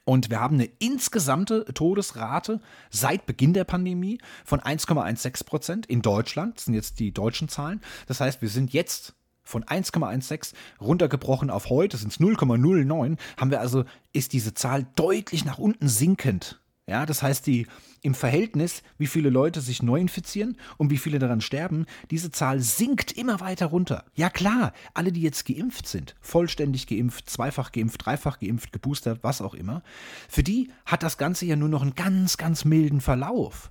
[0.05, 6.57] Und wir haben eine insgesamte Todesrate seit Beginn der Pandemie von 1,16 Prozent in Deutschland.
[6.57, 7.81] Das sind jetzt die deutschen Zahlen.
[8.07, 9.15] Das heißt, wir sind jetzt
[9.47, 15.45] von 1,16 runtergebrochen auf heute sind es 0,09, haben wir also, ist diese Zahl deutlich
[15.45, 16.59] nach unten sinkend.
[16.89, 17.67] Ja, das heißt, die
[18.01, 22.61] im Verhältnis, wie viele Leute sich neu infizieren und wie viele daran sterben, diese Zahl
[22.61, 24.05] sinkt immer weiter runter.
[24.15, 29.41] Ja klar, alle, die jetzt geimpft sind, vollständig geimpft, zweifach geimpft, dreifach geimpft, geboostert, was
[29.41, 29.83] auch immer,
[30.29, 33.69] für die hat das Ganze ja nur noch einen ganz, ganz milden Verlauf.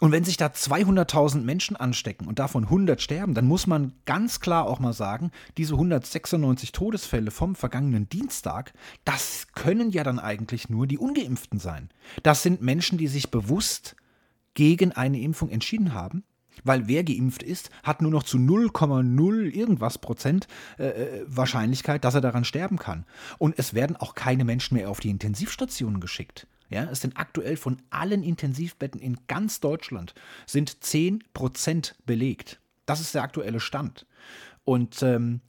[0.00, 4.38] Und wenn sich da 200.000 Menschen anstecken und davon 100 sterben, dann muss man ganz
[4.38, 8.72] klar auch mal sagen, diese 196 Todesfälle vom vergangenen Dienstag,
[9.04, 11.88] das können ja dann eigentlich nur die ungeimpften sein.
[12.22, 13.96] Das sind Menschen, die sich bewusst
[14.54, 16.22] gegen eine Impfung entschieden haben,
[16.62, 20.46] weil wer geimpft ist, hat nur noch zu 0,0 irgendwas Prozent
[20.78, 23.04] äh, äh, Wahrscheinlichkeit, dass er daran sterben kann.
[23.38, 26.46] Und es werden auch keine Menschen mehr auf die Intensivstationen geschickt.
[26.70, 30.14] Ja, es sind aktuell von allen Intensivbetten in ganz Deutschland
[30.46, 32.60] sind 10% belegt.
[32.86, 34.06] Das ist der aktuelle Stand.
[34.64, 35.40] Und ähm,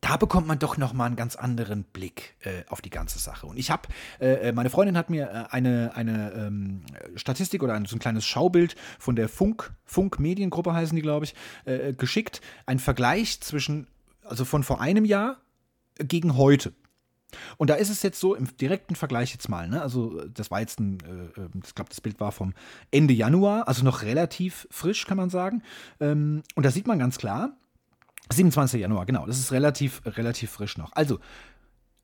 [0.00, 3.46] da bekommt man doch nochmal einen ganz anderen Blick äh, auf die ganze Sache.
[3.46, 3.88] Und ich habe,
[4.20, 6.82] äh, äh, meine Freundin hat mir äh, eine, eine ähm,
[7.16, 11.24] Statistik oder ein, so ein kleines Schaubild von der Funk, Funk Mediengruppe heißen die, glaube
[11.24, 12.40] ich, äh, geschickt.
[12.66, 13.88] Ein Vergleich zwischen,
[14.22, 15.38] also von vor einem Jahr
[15.98, 16.72] gegen heute.
[17.56, 19.82] Und da ist es jetzt so im direkten Vergleich jetzt mal, ne?
[19.82, 22.54] Also das war jetzt ein, äh, äh ich glaube, das Bild war vom
[22.90, 25.62] Ende Januar, also noch relativ frisch, kann man sagen.
[26.00, 27.56] Ähm, und da sieht man ganz klar,
[28.32, 28.80] 27.
[28.80, 29.26] Januar, genau.
[29.26, 30.92] Das ist relativ, relativ frisch noch.
[30.94, 31.18] Also,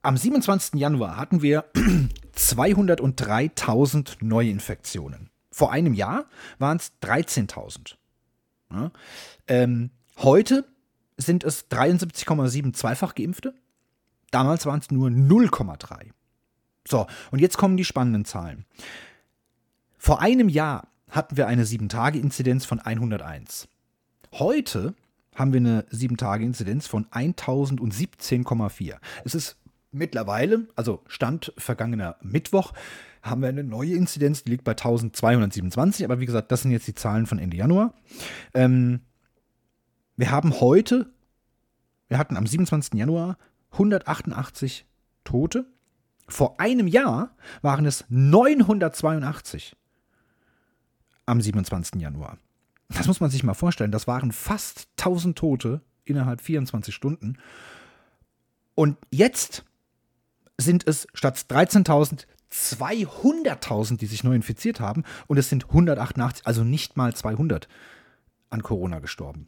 [0.01, 0.79] am 27.
[0.79, 1.65] Januar hatten wir
[2.35, 5.29] 203.000 Neuinfektionen.
[5.51, 6.25] Vor einem Jahr
[6.59, 7.95] waren es 13.000.
[8.71, 8.91] Ja.
[9.47, 10.65] Ähm, heute
[11.17, 13.53] sind es 73,7 zweifach Geimpfte.
[14.33, 16.09] Damals waren es nur 0,3.
[16.87, 18.65] So, und jetzt kommen die spannenden Zahlen.
[19.97, 23.67] Vor einem Jahr hatten wir eine 7-Tage-Inzidenz von 101.
[24.33, 24.95] Heute
[25.35, 28.95] haben wir eine 7-Tage-Inzidenz von 1017,4.
[29.23, 29.57] Es ist
[29.91, 32.73] mittlerweile, also Stand vergangener Mittwoch,
[33.21, 36.87] haben wir eine neue Inzidenz, die liegt bei 1227, aber wie gesagt, das sind jetzt
[36.87, 37.93] die Zahlen von Ende Januar.
[38.55, 39.01] Ähm,
[40.17, 41.11] wir haben heute,
[42.07, 42.95] wir hatten am 27.
[42.95, 43.37] Januar
[43.73, 44.85] 188
[45.23, 45.65] Tote.
[46.27, 49.75] Vor einem Jahr waren es 982
[51.25, 52.01] am 27.
[52.01, 52.37] Januar.
[52.89, 53.91] Das muss man sich mal vorstellen.
[53.91, 57.37] Das waren fast 1000 Tote innerhalb 24 Stunden.
[58.75, 59.65] Und jetzt
[60.57, 65.03] sind es statt 13.000 200.000, die sich neu infiziert haben.
[65.27, 67.67] Und es sind 188, also nicht mal 200
[68.49, 69.47] an Corona gestorben.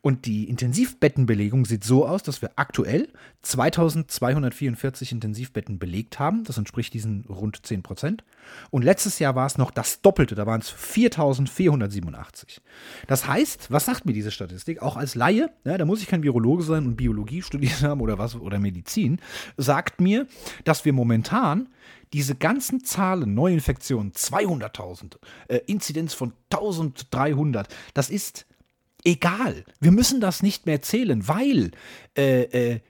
[0.00, 3.08] Und die Intensivbettenbelegung sieht so aus, dass wir aktuell
[3.42, 6.44] 2244 Intensivbetten belegt haben.
[6.44, 8.24] Das entspricht diesen rund 10 Prozent.
[8.70, 12.60] Und letztes Jahr war es noch das Doppelte, da waren es 4487.
[13.06, 14.82] Das heißt, was sagt mir diese Statistik?
[14.82, 18.18] Auch als Laie, ja, da muss ich kein Virologe sein und Biologie studiert haben oder
[18.18, 19.20] was oder Medizin,
[19.56, 20.26] sagt mir,
[20.64, 21.68] dass wir momentan
[22.12, 25.16] diese ganzen Zahlen, Neuinfektionen, 200.000,
[25.48, 28.46] äh, Inzidenz von 1300, das ist
[29.06, 29.64] egal.
[29.80, 31.70] Wir müssen das nicht mehr zählen, weil
[32.18, 32.80] äh, äh,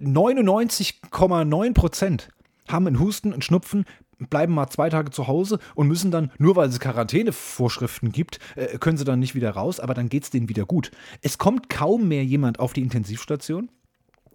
[0.00, 2.30] 99,9 Prozent
[2.68, 3.84] haben einen Husten, einen Schnupfen,
[4.30, 8.78] bleiben mal zwei Tage zu Hause und müssen dann, nur weil es Quarantänevorschriften gibt, äh,
[8.78, 10.90] können sie dann nicht wieder raus, aber dann geht es denen wieder gut.
[11.20, 13.70] Es kommt kaum mehr jemand auf die Intensivstation.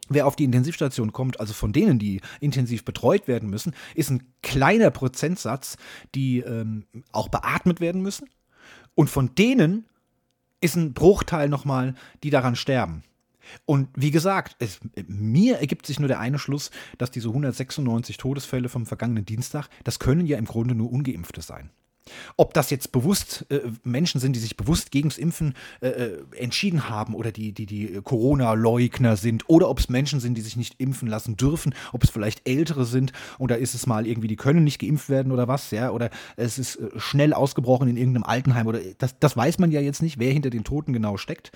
[0.10, 4.24] Wer auf die Intensivstation kommt, also von denen, die intensiv betreut werden müssen, ist ein
[4.42, 5.76] kleiner Prozentsatz,
[6.16, 8.30] die ähm, auch beatmet werden müssen.
[8.96, 9.86] Und von denen
[10.62, 13.04] ist ein Bruchteil nochmal, die daran sterben.
[13.66, 18.70] Und wie gesagt, es, mir ergibt sich nur der eine Schluss, dass diese 196 Todesfälle
[18.70, 21.70] vom vergangenen Dienstag, das können ja im Grunde nur ungeimpfte sein.
[22.36, 26.24] Ob das jetzt bewusst äh, Menschen sind, die sich bewusst gegen das Impfen äh, äh,
[26.38, 30.58] entschieden haben oder die, die, die Corona-Leugner sind oder ob es Menschen sind, die sich
[30.58, 34.36] nicht impfen lassen dürfen, ob es vielleicht Ältere sind oder ist es mal irgendwie, die
[34.36, 38.24] können nicht geimpft werden oder was, ja, oder es ist äh, schnell ausgebrochen in irgendeinem
[38.24, 41.52] Altenheim oder das, das weiß man ja jetzt nicht, wer hinter den Toten genau steckt.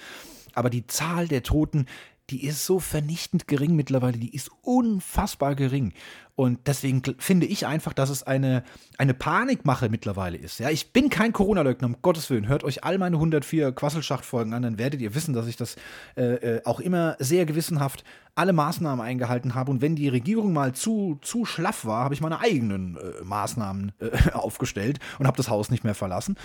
[0.53, 1.85] Aber die Zahl der Toten,
[2.31, 5.93] die ist so vernichtend gering mittlerweile, die ist unfassbar gering.
[6.35, 8.63] Und deswegen finde ich einfach, dass es eine,
[8.97, 10.59] eine Panikmache mittlerweile ist.
[10.59, 12.47] Ja, ich bin kein Corona-Leugner, um Gottes Willen.
[12.47, 15.75] Hört euch all meine 104 Quasselschacht-Folgen an, dann werdet ihr wissen, dass ich das
[16.15, 19.71] äh, äh, auch immer sehr gewissenhaft alle Maßnahmen eingehalten habe.
[19.71, 23.91] Und wenn die Regierung mal zu, zu schlaff war, habe ich meine eigenen äh, Maßnahmen
[23.99, 26.37] äh, aufgestellt und habe das Haus nicht mehr verlassen.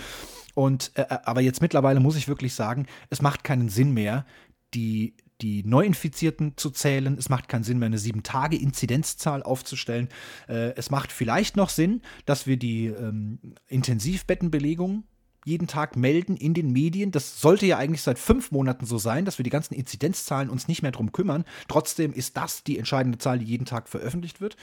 [0.53, 4.25] Und äh, äh, aber jetzt mittlerweile muss ich wirklich sagen, es macht keinen Sinn mehr,
[4.73, 7.17] die die Neuinfizierten zu zählen.
[7.17, 10.09] Es macht keinen Sinn mehr, eine sieben Tage Inzidenzzahl aufzustellen.
[10.47, 15.03] Äh, es macht vielleicht noch Sinn, dass wir die ähm, Intensivbettenbelegung
[15.47, 17.11] jeden Tag melden in den Medien.
[17.11, 20.67] Das sollte ja eigentlich seit fünf Monaten so sein, dass wir die ganzen Inzidenzzahlen uns
[20.67, 21.45] nicht mehr drum kümmern.
[21.67, 24.57] Trotzdem ist das die entscheidende Zahl, die jeden Tag veröffentlicht wird.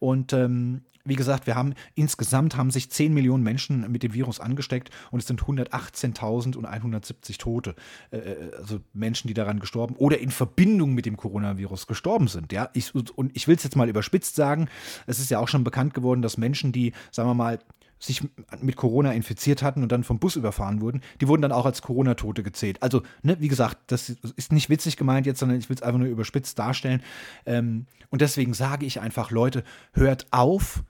[0.00, 4.40] Und ähm, wie gesagt, wir haben insgesamt haben sich 10 Millionen Menschen mit dem Virus
[4.40, 7.74] angesteckt und es sind 118.170 Tote.
[8.10, 12.52] Äh, äh, also Menschen, die daran gestorben oder in Verbindung mit dem Coronavirus gestorben sind.
[12.52, 14.68] Ja, ich, und ich will es jetzt mal überspitzt sagen.
[15.06, 17.58] Es ist ja auch schon bekannt geworden, dass Menschen, die, sagen wir mal,
[18.06, 18.22] sich
[18.60, 21.82] mit Corona infiziert hatten und dann vom Bus überfahren wurden, die wurden dann auch als
[21.82, 22.82] Corona-Tote gezählt.
[22.82, 25.98] Also, ne, wie gesagt, das ist nicht witzig gemeint jetzt, sondern ich will es einfach
[25.98, 27.02] nur überspitzt darstellen.
[27.46, 30.84] Ähm, und deswegen sage ich einfach, Leute, hört auf,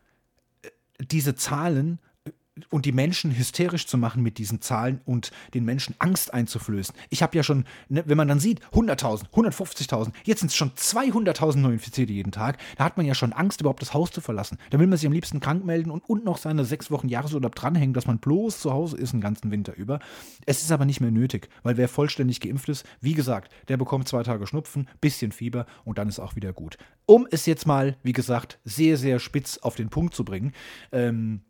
[1.00, 1.98] diese Zahlen
[2.70, 6.94] und die Menschen hysterisch zu machen mit diesen Zahlen und den Menschen Angst einzuflößen.
[7.10, 10.70] Ich habe ja schon, ne, wenn man dann sieht, 100.000, 150.000, jetzt sind es schon
[10.70, 14.58] 200.000 Neuinfizierte jeden Tag, da hat man ja schon Angst, überhaupt das Haus zu verlassen.
[14.70, 17.54] Da will man sich am liebsten krank melden und, und noch seine sechs Wochen Jahresurlaub
[17.54, 19.98] dranhängen, dass man bloß zu Hause ist den ganzen Winter über.
[20.46, 24.08] Es ist aber nicht mehr nötig, weil wer vollständig geimpft ist, wie gesagt, der bekommt
[24.08, 26.78] zwei Tage Schnupfen, bisschen Fieber und dann ist auch wieder gut.
[27.06, 30.52] Um es jetzt mal, wie gesagt, sehr, sehr spitz auf den Punkt zu bringen,
[30.92, 31.40] ähm,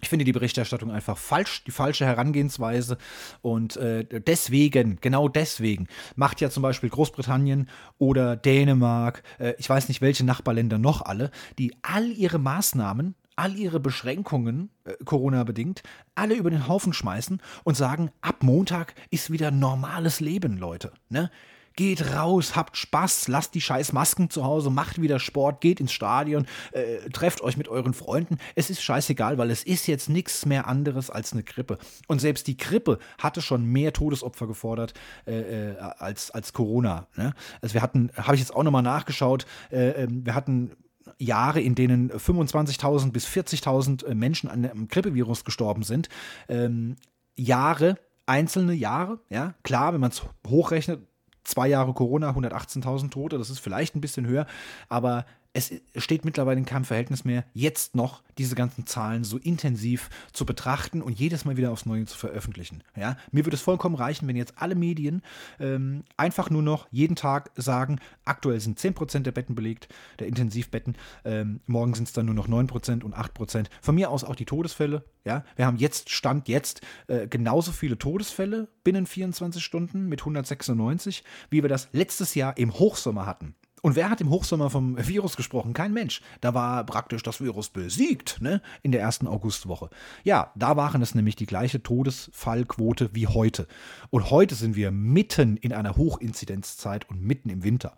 [0.00, 2.98] ich finde die Berichterstattung einfach falsch, die falsche Herangehensweise.
[3.40, 9.88] Und äh, deswegen, genau deswegen, macht ja zum Beispiel Großbritannien oder Dänemark, äh, ich weiß
[9.88, 15.82] nicht welche Nachbarländer noch alle, die all ihre Maßnahmen, all ihre Beschränkungen, äh, Corona-bedingt,
[16.14, 20.92] alle über den Haufen schmeißen und sagen, ab Montag ist wieder normales Leben, Leute.
[21.08, 21.30] Ne?
[21.76, 25.92] Geht raus, habt Spaß, lasst die scheiß Masken zu Hause, macht wieder Sport, geht ins
[25.92, 28.38] Stadion, äh, trefft euch mit euren Freunden.
[28.54, 31.78] Es ist scheißegal, weil es ist jetzt nichts mehr anderes als eine Grippe.
[32.08, 34.94] Und selbst die Grippe hatte schon mehr Todesopfer gefordert
[35.26, 37.06] äh, äh als, als Corona.
[37.16, 37.34] Ne?
[37.60, 40.72] Also wir hatten, habe ich jetzt auch nochmal nachgeschaut, äh, ähm, wir hatten
[41.18, 46.08] Jahre, in denen 25.000 bis 40.000 äh, Menschen an dem Grippevirus gestorben sind.
[46.48, 46.96] Ähm,
[47.36, 51.00] Jahre, einzelne Jahre, ja, klar, wenn man es hochrechnet,
[51.46, 54.46] zwei Jahre Corona, 118.000 Tote, das ist vielleicht ein bisschen höher,
[54.88, 55.24] aber
[55.56, 60.44] es steht mittlerweile in keinem Verhältnis mehr, jetzt noch diese ganzen Zahlen so intensiv zu
[60.44, 62.84] betrachten und jedes Mal wieder aufs Neue zu veröffentlichen.
[62.94, 63.16] Ja?
[63.32, 65.22] Mir würde es vollkommen reichen, wenn jetzt alle Medien
[65.58, 69.88] ähm, einfach nur noch jeden Tag sagen, aktuell sind 10% der Betten belegt,
[70.18, 70.94] der Intensivbetten,
[71.24, 73.68] ähm, morgen sind es dann nur noch 9% und 8%.
[73.80, 75.04] Von mir aus auch die Todesfälle.
[75.24, 75.42] Ja?
[75.56, 81.62] Wir haben jetzt, Stand jetzt, äh, genauso viele Todesfälle binnen 24 Stunden mit 196, wie
[81.62, 83.54] wir das letztes Jahr im Hochsommer hatten.
[83.86, 85.72] Und wer hat im Hochsommer vom Virus gesprochen?
[85.72, 86.20] Kein Mensch.
[86.40, 88.60] Da war praktisch das Virus besiegt, ne?
[88.82, 89.90] In der ersten Augustwoche.
[90.24, 93.68] Ja, da waren es nämlich die gleiche Todesfallquote wie heute.
[94.10, 97.96] Und heute sind wir mitten in einer Hochinzidenzzeit und mitten im Winter.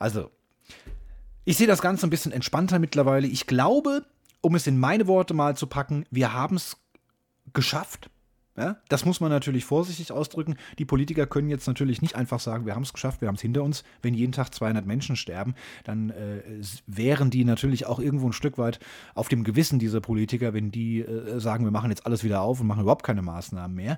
[0.00, 0.32] Also,
[1.44, 3.28] ich sehe das Ganze ein bisschen entspannter mittlerweile.
[3.28, 4.06] Ich glaube,
[4.40, 6.78] um es in meine Worte mal zu packen, wir haben es
[7.52, 8.10] geschafft,
[8.58, 10.56] ja, das muss man natürlich vorsichtig ausdrücken.
[10.78, 13.40] Die Politiker können jetzt natürlich nicht einfach sagen, wir haben es geschafft, wir haben es
[13.40, 13.84] hinter uns.
[14.02, 15.54] Wenn jeden Tag 200 Menschen sterben,
[15.84, 16.42] dann äh,
[16.86, 18.80] wären die natürlich auch irgendwo ein Stück weit
[19.14, 22.60] auf dem Gewissen dieser Politiker, wenn die äh, sagen, wir machen jetzt alles wieder auf
[22.60, 23.96] und machen überhaupt keine Maßnahmen mehr.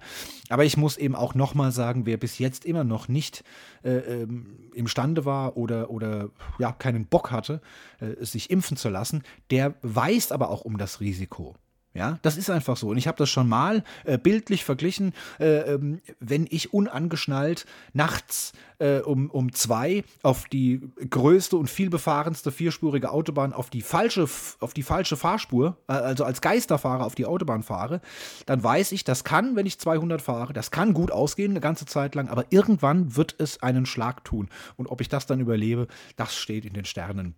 [0.50, 3.42] Aber ich muss eben auch nochmal sagen, wer bis jetzt immer noch nicht
[3.82, 7.62] äh, ähm, imstande war oder, oder ja, keinen Bock hatte,
[8.00, 11.56] äh, sich impfen zu lassen, der weiß aber auch um das Risiko.
[11.92, 12.88] Ja, das ist einfach so.
[12.88, 18.52] Und ich habe das schon mal äh, bildlich verglichen, äh, ähm, wenn ich unangeschnallt nachts
[18.78, 24.28] äh, um, um zwei auf die größte und vielbefahrenste vierspurige Autobahn auf die falsche,
[24.60, 28.00] auf die falsche Fahrspur, äh, also als Geisterfahrer auf die Autobahn fahre,
[28.46, 31.86] dann weiß ich, das kann, wenn ich 200 fahre, das kann gut ausgehen eine ganze
[31.86, 34.48] Zeit lang, aber irgendwann wird es einen Schlag tun.
[34.76, 37.34] Und ob ich das dann überlebe, das steht in den Sternen.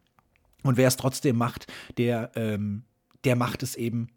[0.62, 2.84] Und wer es trotzdem macht, der, ähm,
[3.24, 4.08] der macht es eben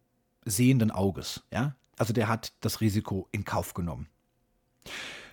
[0.45, 1.43] sehenden Auges.
[1.51, 1.75] Ja?
[1.97, 4.07] Also der hat das Risiko in Kauf genommen.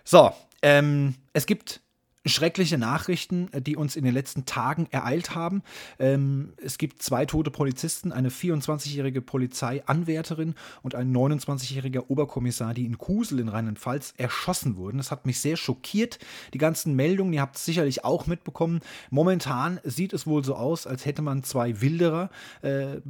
[0.04, 0.32] So,
[0.62, 1.80] ähm, es gibt
[2.24, 5.62] schreckliche Nachrichten, äh, die uns in den letzten Tagen ereilt haben.
[5.98, 12.98] Ähm, es gibt zwei tote Polizisten, eine 24-jährige Polizeianwärterin und ein 29-jähriger Oberkommissar, die in
[12.98, 14.98] Kusel in Rheinland-Pfalz erschossen wurden.
[14.98, 16.18] Das hat mich sehr schockiert.
[16.54, 18.80] Die ganzen Meldungen, ihr habt es sicherlich auch mitbekommen.
[19.10, 22.30] Momentan sieht es wohl so aus, als hätte man zwei Wilderer,
[22.62, 23.00] äh,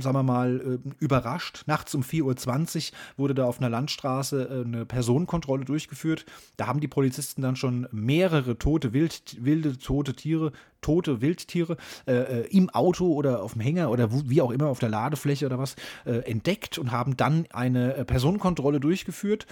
[0.00, 1.64] sagen wir mal, äh, überrascht.
[1.66, 6.26] Nachts um 4.20 Uhr wurde da auf einer Landstraße äh, eine Personenkontrolle durchgeführt.
[6.56, 11.76] Da haben die Polizisten dann schon mehrere tote Wild, wilde, tote Tiere, tote Wildtiere
[12.06, 15.46] äh, äh, im Auto oder auf dem Hänger oder wie auch immer auf der Ladefläche
[15.46, 19.46] oder was äh, entdeckt und haben dann eine äh, Personenkontrolle durchgeführt.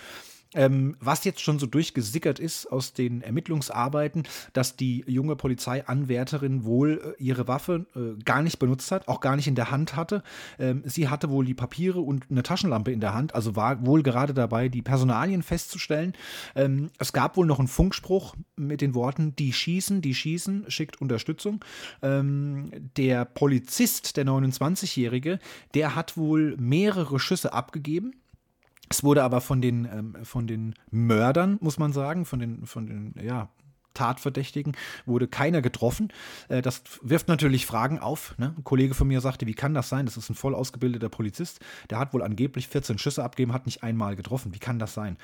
[0.54, 7.14] Ähm, was jetzt schon so durchgesickert ist aus den Ermittlungsarbeiten, dass die junge Polizeianwärterin wohl
[7.18, 10.22] äh, ihre Waffe äh, gar nicht benutzt hat, auch gar nicht in der Hand hatte.
[10.58, 14.02] Ähm, sie hatte wohl die Papiere und eine Taschenlampe in der Hand, also war wohl
[14.02, 16.14] gerade dabei, die Personalien festzustellen.
[16.54, 21.00] Ähm, es gab wohl noch einen Funkspruch mit den Worten, die schießen, die schießen, schickt
[21.00, 21.64] Unterstützung.
[22.02, 25.38] Ähm, der Polizist, der 29-Jährige,
[25.74, 28.14] der hat wohl mehrere Schüsse abgegeben
[28.88, 32.86] es wurde aber von den, ähm, von den Mördern, muss man sagen, von den, von
[32.86, 33.48] den, ja,
[33.94, 34.72] Tatverdächtigen
[35.06, 36.12] wurde keiner getroffen.
[36.48, 38.34] Äh, das wirft natürlich Fragen auf.
[38.38, 38.54] Ne?
[38.58, 40.04] Ein Kollege von mir sagte, wie kann das sein?
[40.04, 41.60] Das ist ein voll ausgebildeter Polizist.
[41.90, 44.52] Der hat wohl angeblich 14 Schüsse abgegeben, hat nicht einmal getroffen.
[44.52, 45.16] Wie kann das sein?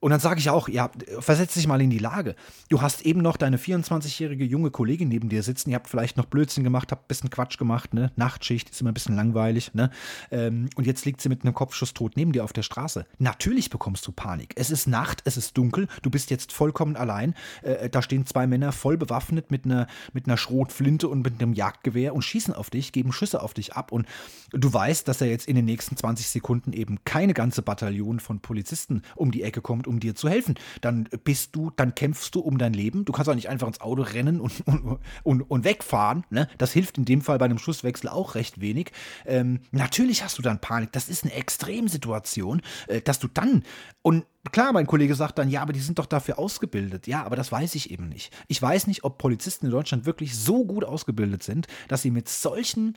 [0.00, 0.90] Und dann sage ich auch, ja,
[1.20, 2.34] versetz dich mal in die Lage.
[2.68, 5.70] Du hast eben noch deine 24-jährige junge Kollegin neben dir sitzen.
[5.70, 8.12] Ihr habt vielleicht noch Blödsinn gemacht, habt ein bisschen Quatsch gemacht, ne?
[8.16, 9.90] Nachtschicht ist immer ein bisschen langweilig, ne?
[10.30, 13.06] Ähm, und jetzt liegt sie mit einem Kopfschuss tot neben dir auf der Straße.
[13.18, 14.52] Natürlich bekommst du Panik.
[14.56, 17.34] Es ist Nacht, es ist dunkel, du bist jetzt vollkommen allein.
[17.62, 21.52] Äh, da stehen zwei Männer voll bewaffnet mit einer, mit einer Schrotflinte und mit einem
[21.52, 23.92] Jagdgewehr und schießen auf dich, geben Schüsse auf dich ab.
[23.92, 24.06] Und
[24.50, 28.40] du weißt, dass er jetzt in den nächsten 20 Sekunden eben keine ganze Bataillon von
[28.40, 30.54] Polizisten um die Ecke kommt, um dir zu helfen.
[30.80, 33.04] Dann bist du, dann kämpfst du um dein Leben.
[33.04, 36.24] Du kannst auch nicht einfach ins Auto rennen und, und, und, und wegfahren.
[36.30, 36.48] Ne?
[36.58, 38.92] Das hilft in dem Fall bei einem Schusswechsel auch recht wenig.
[39.24, 40.92] Ähm, natürlich hast du dann Panik.
[40.92, 43.62] Das ist eine Extremsituation, äh, dass du dann
[44.02, 47.06] und Klar, mein Kollege sagt dann, ja, aber die sind doch dafür ausgebildet.
[47.06, 48.32] Ja, aber das weiß ich eben nicht.
[48.46, 52.28] Ich weiß nicht, ob Polizisten in Deutschland wirklich so gut ausgebildet sind, dass sie mit
[52.28, 52.96] solchen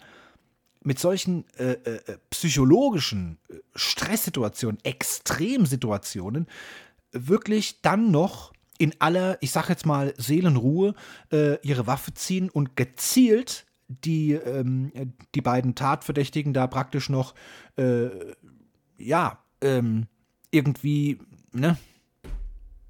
[0.82, 6.48] mit solchen äh, äh, psychologischen äh, Stresssituationen, Extremsituationen
[7.12, 10.96] wirklich dann noch in aller, ich sag jetzt mal, Seelenruhe
[11.32, 14.92] äh, ihre Waffe ziehen und gezielt die, ähm,
[15.36, 17.36] die beiden Tatverdächtigen da praktisch noch,
[17.76, 18.10] äh,
[18.98, 20.08] ja, ähm,
[20.52, 21.20] irgendwie,
[21.52, 21.78] ne,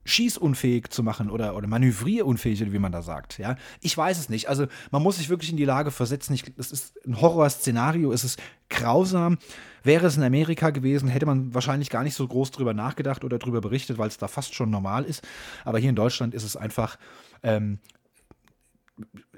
[0.06, 3.38] schießunfähig zu machen oder, oder manövrierunfähig, wie man da sagt.
[3.38, 3.56] Ja?
[3.82, 4.50] Ich weiß es nicht.
[4.50, 6.38] Also man muss sich wirklich in die Lage versetzen.
[6.58, 9.38] Es ist ein Horrorszenario, es ist grausam.
[9.84, 13.40] Wäre es in Amerika gewesen, hätte man wahrscheinlich gar nicht so groß drüber nachgedacht oder
[13.40, 15.26] drüber berichtet, weil es da fast schon normal ist.
[15.64, 16.98] Aber hier in Deutschland ist es einfach.
[17.44, 17.80] Ähm,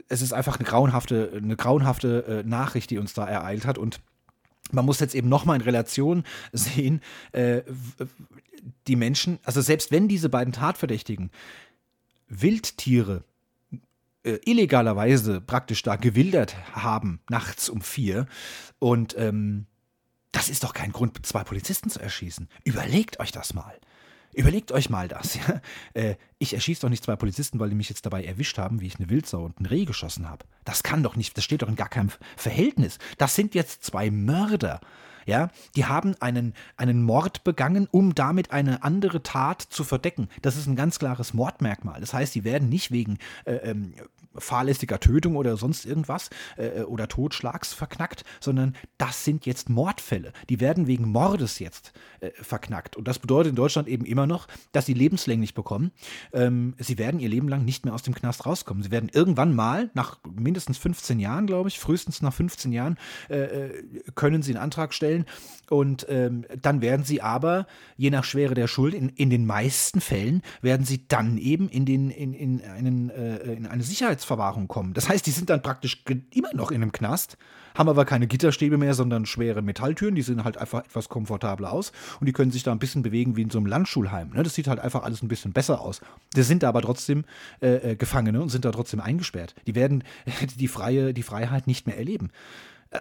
[0.08, 3.78] es ist einfach eine grauenhafte, eine grauenhafte äh, Nachricht, die uns da ereilt hat.
[3.78, 4.02] Und
[4.72, 7.02] man muss jetzt eben nochmal in Relation sehen,
[7.32, 7.62] äh,
[8.88, 11.32] die Menschen, also selbst wenn diese beiden Tatverdächtigen
[12.28, 13.24] Wildtiere
[14.24, 18.28] äh, illegalerweise praktisch da gewildert haben, nachts um vier,
[18.80, 19.66] und ähm,
[20.32, 22.48] das ist doch kein Grund, zwei Polizisten zu erschießen.
[22.64, 23.78] Überlegt euch das mal.
[24.34, 25.36] Überlegt euch mal das.
[25.36, 25.62] Ja?
[25.94, 28.88] Äh, ich erschieße doch nicht zwei Polizisten, weil die mich jetzt dabei erwischt haben, wie
[28.88, 30.46] ich eine Wildsau und ein Reh geschossen habe.
[30.64, 32.98] Das kann doch nicht, das steht doch in gar keinem Verhältnis.
[33.18, 34.80] Das sind jetzt zwei Mörder.
[35.26, 40.30] Ja, die haben einen, einen Mord begangen, um damit eine andere Tat zu verdecken.
[40.42, 42.00] Das ist ein ganz klares Mordmerkmal.
[42.00, 43.94] Das heißt, die werden nicht wegen äh, ähm,
[44.36, 50.32] fahrlässiger Tötung oder sonst irgendwas äh, oder Totschlags verknackt, sondern das sind jetzt Mordfälle.
[50.50, 51.92] Die werden wegen Mordes jetzt
[52.22, 52.96] äh, verknackt.
[52.96, 55.92] Und das bedeutet in Deutschland eben immer noch, dass sie lebenslänglich bekommen.
[56.34, 58.84] Ähm, sie werden ihr Leben lang nicht mehr aus dem Knast rauskommen.
[58.84, 62.98] Sie werden irgendwann mal, nach mindestens 15 Jahren, glaube ich, frühestens nach 15 Jahren,
[63.30, 63.84] äh, äh,
[64.16, 65.11] können sie einen Antrag stellen.
[65.70, 70.02] Und ähm, dann werden sie aber, je nach Schwere der Schuld, in, in den meisten
[70.02, 74.68] Fällen, werden sie dann eben in, den, in, in, einen, äh, in eine Sicherheits Sicherheitsverwahrung
[74.68, 74.94] kommen.
[74.94, 76.04] Das heißt, die sind dann praktisch
[76.34, 77.38] immer noch in einem Knast,
[77.76, 80.16] haben aber keine Gitterstäbe mehr, sondern schwere Metalltüren.
[80.16, 83.36] Die sehen halt einfach etwas komfortabler aus und die können sich da ein bisschen bewegen
[83.36, 84.32] wie in so einem Landschulheim.
[84.32, 84.44] Ne?
[84.44, 86.02] Das sieht halt einfach alles ein bisschen besser aus.
[86.36, 87.26] Die sind aber trotzdem
[87.62, 89.56] äh, äh Gefangene und sind da trotzdem eingesperrt.
[89.68, 90.04] Die werden
[90.60, 92.30] die, freie, die Freiheit nicht mehr erleben.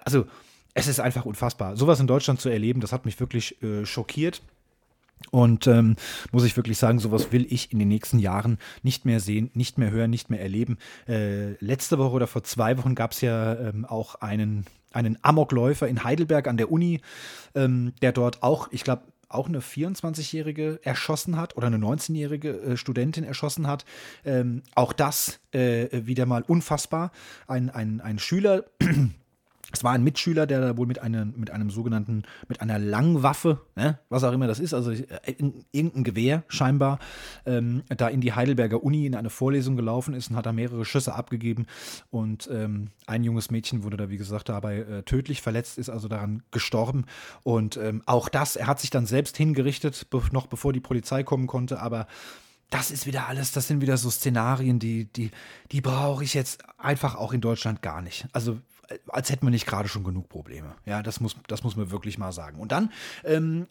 [0.04, 0.26] Also,
[0.74, 1.76] es ist einfach unfassbar.
[1.76, 4.42] Sowas in Deutschland zu erleben, das hat mich wirklich äh, schockiert.
[5.30, 5.96] Und ähm,
[6.32, 9.76] muss ich wirklich sagen, sowas will ich in den nächsten Jahren nicht mehr sehen, nicht
[9.76, 10.78] mehr hören, nicht mehr erleben.
[11.06, 15.88] Äh, letzte Woche oder vor zwei Wochen gab es ja ähm, auch einen, einen Amokläufer
[15.88, 17.00] in Heidelberg an der Uni,
[17.54, 22.76] ähm, der dort auch, ich glaube, auch eine 24-Jährige erschossen hat oder eine 19-jährige äh,
[22.76, 23.84] Studentin erschossen hat.
[24.24, 27.12] Ähm, auch das äh, wieder mal unfassbar.
[27.46, 28.64] Ein, ein, ein Schüler
[29.72, 33.60] es war ein Mitschüler, der da wohl mit einem, mit einem sogenannten, mit einer Langwaffe,
[33.76, 35.06] ne, was auch immer das ist, also äh,
[35.36, 36.98] in, irgendein Gewehr scheinbar,
[37.46, 40.84] ähm, da in die Heidelberger Uni in eine Vorlesung gelaufen ist und hat da mehrere
[40.84, 41.66] Schüsse abgegeben.
[42.10, 46.08] Und ähm, ein junges Mädchen wurde da, wie gesagt, dabei äh, tödlich verletzt, ist also
[46.08, 47.04] daran gestorben.
[47.42, 51.22] Und ähm, auch das, er hat sich dann selbst hingerichtet, be noch bevor die Polizei
[51.22, 52.06] kommen konnte, aber
[52.70, 55.30] das ist wieder alles, das sind wieder so Szenarien, die, die,
[55.72, 58.28] die brauche ich jetzt einfach auch in Deutschland gar nicht.
[58.32, 58.60] Also
[59.08, 60.74] als hätten wir nicht gerade schon genug Probleme.
[60.84, 62.60] Ja, das muss, das muss man wirklich mal sagen.
[62.60, 62.92] Und dann
[63.24, 63.66] ähm,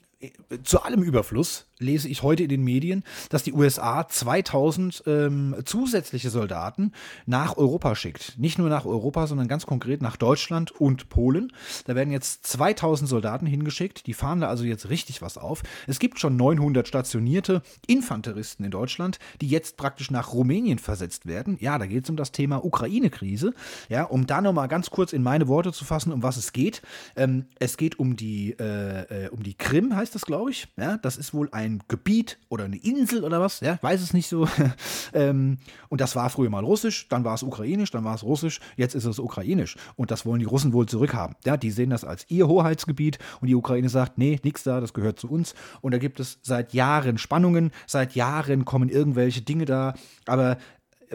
[0.64, 6.30] zu allem Überfluss lese ich heute in den Medien, dass die USA 2000 ähm, zusätzliche
[6.30, 6.92] Soldaten
[7.26, 8.38] nach Europa schickt.
[8.38, 11.54] Nicht nur nach Europa, sondern ganz konkret nach Deutschland und Polen.
[11.86, 14.08] Da werden jetzt 2000 Soldaten hingeschickt.
[14.08, 15.64] Die fahren da also jetzt richtig was auf.
[15.88, 21.58] Es gibt schon 900 stationierte Infanteristen in Deutschland, die jetzt praktisch nach Rumänien versetzt werden.
[21.62, 23.54] Ja, da geht es um das Thema Ukraine-Krise.
[23.88, 26.82] Ja, um da nochmal ganz kurz in meine Worte zu fassen, um was es geht.
[27.16, 30.68] Ähm, es geht um die, äh, äh um die Krim, heißt heißt das, glaube ich.
[30.76, 33.60] Ja, das ist wohl ein Gebiet oder eine Insel oder was.
[33.60, 34.48] Ja, weiß es nicht so.
[35.14, 38.60] ähm, und das war früher mal russisch, dann war es ukrainisch, dann war es russisch,
[38.76, 39.78] jetzt ist es ukrainisch.
[39.96, 41.36] Und das wollen die Russen wohl zurückhaben.
[41.46, 44.94] Ja, die sehen das als ihr Hoheitsgebiet und die Ukraine sagt, nee, nichts da, das
[44.94, 45.54] gehört zu uns.
[45.82, 49.94] Und da gibt es seit Jahren Spannungen, seit Jahren kommen irgendwelche Dinge da,
[50.26, 50.58] aber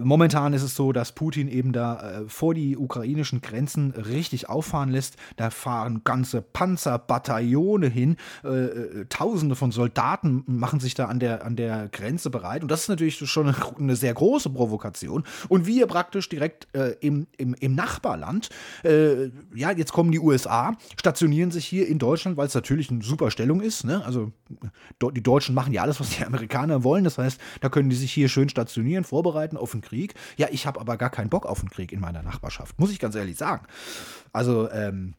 [0.01, 4.91] Momentan ist es so, dass Putin eben da äh, vor die ukrainischen Grenzen richtig auffahren
[4.91, 5.17] lässt.
[5.37, 8.17] Da fahren ganze Panzerbataillone hin.
[8.43, 12.63] Äh, äh, Tausende von Soldaten machen sich da an der, an der Grenze bereit.
[12.63, 15.25] Und das ist natürlich schon eine, eine sehr große Provokation.
[15.49, 18.49] Und wir praktisch direkt äh, im, im, im Nachbarland,
[18.83, 23.03] äh, ja, jetzt kommen die USA, stationieren sich hier in Deutschland, weil es natürlich eine
[23.03, 23.85] super Stellung ist.
[23.85, 24.05] Ne?
[24.05, 24.33] Also
[25.15, 27.05] die Deutschen machen ja alles, was die Amerikaner wollen.
[27.05, 30.15] Das heißt, da können die sich hier schön stationieren, vorbereiten auf einen Krieg.
[30.37, 32.99] Ja, ich habe aber gar keinen Bock auf einen Krieg in meiner Nachbarschaft, muss ich
[32.99, 33.67] ganz ehrlich sagen.
[34.33, 35.15] Also, ähm,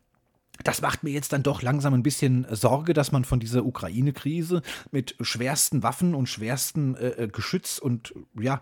[0.63, 4.61] das macht mir jetzt dann doch langsam ein bisschen Sorge, dass man von dieser Ukraine-Krise
[4.91, 8.61] mit schwersten Waffen und schwersten äh, äh Geschütz und ja,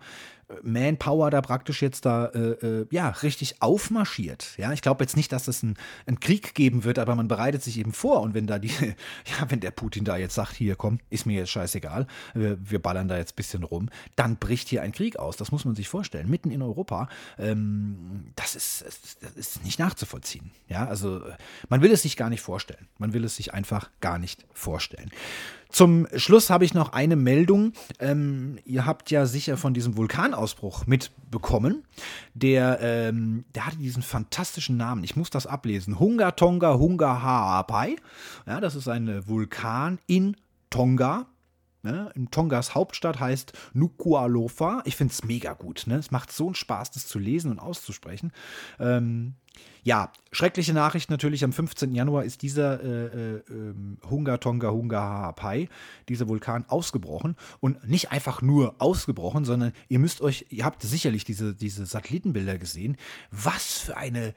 [0.62, 4.54] Manpower da praktisch jetzt da äh, äh, ja richtig aufmarschiert.
[4.58, 5.76] Ja, ich glaube jetzt nicht, dass es einen,
[6.20, 8.22] Krieg geben wird, aber man bereitet sich eben vor.
[8.22, 11.39] Und wenn da die, ja, wenn der Putin da jetzt sagt, hier komm, ist mir
[11.39, 15.18] jetzt scheißegal, wir, wir ballern da jetzt ein bisschen rum, dann bricht hier ein Krieg
[15.18, 15.38] aus.
[15.38, 16.30] Das muss man sich vorstellen.
[16.30, 18.86] Mitten in Europa, ähm, das, ist,
[19.22, 20.51] das ist nicht nachzuvollziehen.
[20.68, 21.22] Ja, also
[21.70, 22.88] man will es sich gar nicht vorstellen.
[22.97, 25.12] Man will es sich einfach gar nicht vorstellen.
[25.74, 27.74] Zum Schluss habe ich noch eine Meldung.
[27.99, 31.84] Ähm, ihr habt ja sicher von diesem Vulkanausbruch mitbekommen.
[32.36, 35.03] Der, ähm, der hatte diesen fantastischen Namen.
[35.03, 35.99] Ich muss das ablesen.
[35.99, 37.95] Hunga Tonga Hunga Haapai.
[38.45, 40.38] Ja, das ist ein Vulkan in
[40.69, 41.26] Tonga.
[41.84, 42.12] Ne?
[42.16, 44.82] In Tongas Hauptstadt heißt Nuku'alofa.
[44.86, 45.84] Ich finde es mega gut.
[45.86, 45.96] Ne?
[45.96, 48.32] Es macht so einen Spaß, das zu lesen und auszusprechen.
[48.80, 49.36] Ähm,
[49.84, 51.44] ja, schreckliche Nachricht natürlich.
[51.44, 51.94] Am 15.
[51.94, 53.44] Januar ist dieser äh, äh,
[54.10, 55.68] Hunga Tonga Hunga Haapai,
[56.08, 57.36] dieser Vulkan, ausgebrochen.
[57.60, 62.58] Und nicht einfach nur ausgebrochen, sondern ihr müsst euch, ihr habt sicherlich diese, diese Satellitenbilder
[62.58, 62.96] gesehen,
[63.30, 64.34] was für eine,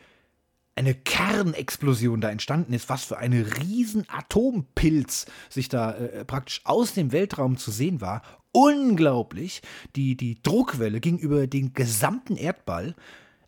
[0.76, 6.92] eine Kernexplosion da entstanden ist, was für eine riesen Atompilz sich da äh, praktisch aus
[6.92, 8.22] dem Weltraum zu sehen war.
[8.52, 9.62] Unglaublich.
[9.96, 12.94] Die, die Druckwelle ging über den gesamten Erdball.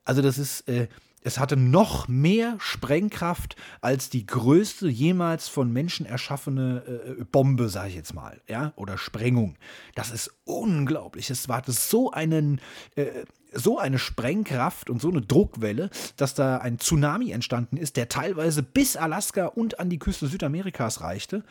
[0.05, 0.89] Also das ist, äh,
[1.29, 7.91] es hatte noch mehr Sprengkraft als die größte jemals von Menschen erschaffene äh, Bombe, sage
[7.91, 9.57] ich jetzt mal, ja, oder Sprengung.
[9.95, 11.29] Das ist unglaublich.
[11.29, 12.63] Es war so einen
[12.97, 18.09] äh, so eine Sprengkraft und so eine Druckwelle, dass da ein Tsunami entstanden ist, der
[18.09, 21.45] teilweise bis Alaska und an die Küste Südamerikas reichte.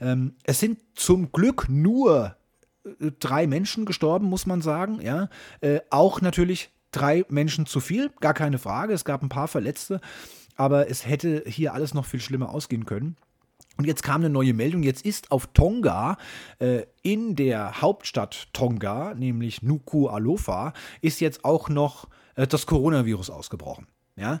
[0.00, 2.36] Ähm, es sind zum Glück nur
[2.84, 5.00] äh, drei Menschen gestorben, muss man sagen.
[5.00, 5.28] Ja,
[5.60, 8.92] äh, auch natürlich drei Menschen zu viel, gar keine Frage.
[8.92, 10.00] Es gab ein paar Verletzte,
[10.56, 13.16] aber es hätte hier alles noch viel schlimmer ausgehen können.
[13.76, 14.84] Und jetzt kam eine neue Meldung.
[14.84, 16.16] Jetzt ist auf Tonga,
[16.60, 23.88] äh, in der Hauptstadt Tonga, nämlich Nuku'alofa, ist jetzt auch noch äh, das Coronavirus ausgebrochen.
[24.16, 24.40] Ja,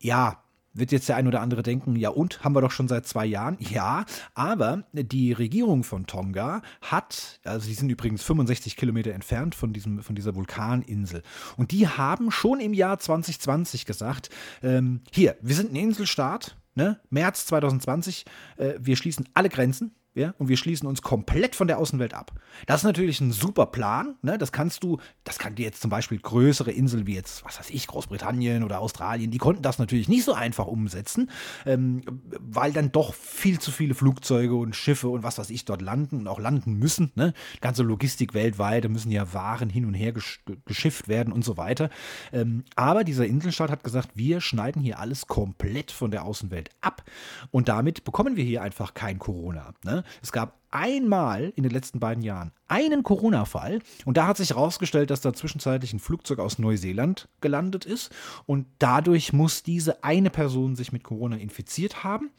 [0.00, 0.43] ja
[0.74, 3.24] wird jetzt der ein oder andere denken, ja und, haben wir doch schon seit zwei
[3.24, 3.56] Jahren.
[3.60, 4.04] Ja,
[4.34, 10.02] aber die Regierung von Tonga hat, also die sind übrigens 65 Kilometer entfernt von, diesem,
[10.02, 11.22] von dieser Vulkaninsel.
[11.56, 14.30] Und die haben schon im Jahr 2020 gesagt,
[14.62, 17.00] ähm, hier, wir sind ein Inselstaat, ne?
[17.10, 18.24] März 2020,
[18.56, 22.32] äh, wir schließen alle Grenzen, ja, und wir schließen uns komplett von der Außenwelt ab.
[22.66, 24.14] Das ist natürlich ein super Plan.
[24.22, 24.38] Ne?
[24.38, 27.70] Das kannst du, das kann dir jetzt zum Beispiel größere Inseln wie jetzt, was weiß
[27.70, 31.30] ich, Großbritannien oder Australien, die konnten das natürlich nicht so einfach umsetzen,
[31.66, 32.02] ähm,
[32.38, 36.20] weil dann doch viel zu viele Flugzeuge und Schiffe und was weiß ich dort landen
[36.20, 37.10] und auch landen müssen.
[37.16, 37.34] Ne?
[37.60, 41.56] Ganze Logistik weltweit, da müssen ja Waren hin und her gesch geschifft werden und so
[41.56, 41.90] weiter.
[42.32, 47.02] Ähm, aber dieser Inselstaat hat gesagt, wir schneiden hier alles komplett von der Außenwelt ab
[47.50, 49.74] und damit bekommen wir hier einfach kein Corona.
[49.84, 50.03] Ne?
[50.22, 55.10] Es gab einmal in den letzten beiden Jahren einen Corona-Fall und da hat sich herausgestellt,
[55.10, 58.12] dass da zwischenzeitlich ein Flugzeug aus Neuseeland gelandet ist
[58.46, 62.30] und dadurch muss diese eine Person sich mit Corona infiziert haben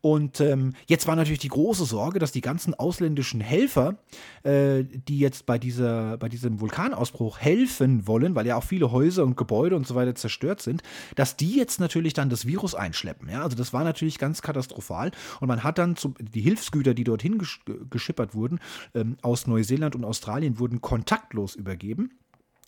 [0.00, 3.96] und ähm, jetzt war natürlich die große Sorge, dass die ganzen ausländischen Helfer,
[4.42, 9.24] äh, die jetzt bei, dieser, bei diesem Vulkanausbruch helfen wollen, weil ja auch viele Häuser
[9.24, 10.82] und Gebäude und so weiter zerstört sind,
[11.14, 13.28] dass die jetzt natürlich dann das Virus einschleppen.
[13.28, 13.42] Ja?
[13.42, 15.10] Also das war natürlich ganz katastrophal.
[15.40, 18.60] Und man hat dann zum, die Hilfsgüter, die dorthin gesch geschippert wurden,
[18.94, 22.10] ähm, aus Neuseeland und Australien, wurden kontaktlos übergeben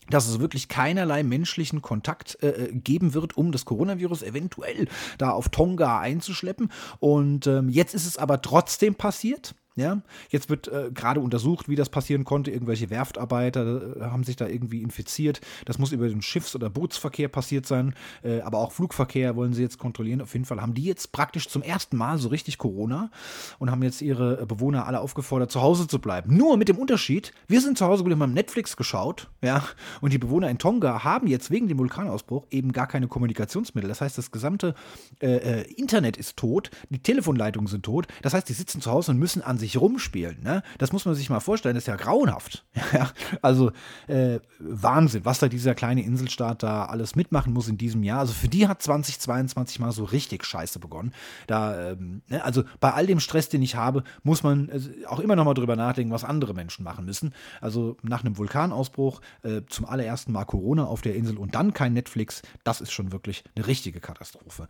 [0.09, 4.87] dass es wirklich keinerlei menschlichen Kontakt äh, äh, geben wird, um das Coronavirus eventuell
[5.17, 6.71] da auf Tonga einzuschleppen.
[6.99, 9.55] Und ähm, jetzt ist es aber trotzdem passiert.
[9.79, 12.51] Ja, jetzt wird äh, gerade untersucht, wie das passieren konnte.
[12.51, 15.39] Irgendwelche Werftarbeiter äh, haben sich da irgendwie infiziert.
[15.63, 17.95] Das muss über den Schiffs- oder Bootsverkehr passiert sein.
[18.23, 20.21] Äh, aber auch Flugverkehr wollen sie jetzt kontrollieren.
[20.21, 23.09] Auf jeden Fall haben die jetzt praktisch zum ersten Mal so richtig Corona
[23.57, 26.35] und haben jetzt ihre Bewohner alle aufgefordert, zu Hause zu bleiben.
[26.35, 29.63] Nur mit dem Unterschied, wir sind zu Hause gut haben Netflix geschaut, ja,
[30.01, 33.87] und die Bewohner in Tonga haben jetzt wegen dem Vulkanausbruch eben gar keine Kommunikationsmittel.
[33.87, 34.75] Das heißt, das gesamte
[35.21, 38.07] äh, äh, Internet ist tot, die Telefonleitungen sind tot.
[38.21, 40.41] Das heißt, die sitzen zu Hause und müssen an sich sich rumspielen.
[40.43, 40.63] Ne?
[40.77, 42.65] Das muss man sich mal vorstellen, das ist ja grauenhaft.
[43.41, 43.71] Also
[44.07, 48.19] äh, Wahnsinn, was da dieser kleine Inselstaat da alles mitmachen muss in diesem Jahr.
[48.19, 51.13] Also für die hat 2022 mal so richtig scheiße begonnen.
[51.47, 52.43] Da, ähm, ne?
[52.43, 55.53] Also bei all dem Stress, den ich habe, muss man äh, auch immer noch mal
[55.53, 57.33] drüber nachdenken, was andere Menschen machen müssen.
[57.61, 61.93] Also nach einem Vulkanausbruch äh, zum allerersten Mal Corona auf der Insel und dann kein
[61.93, 64.67] Netflix, das ist schon wirklich eine richtige Katastrophe.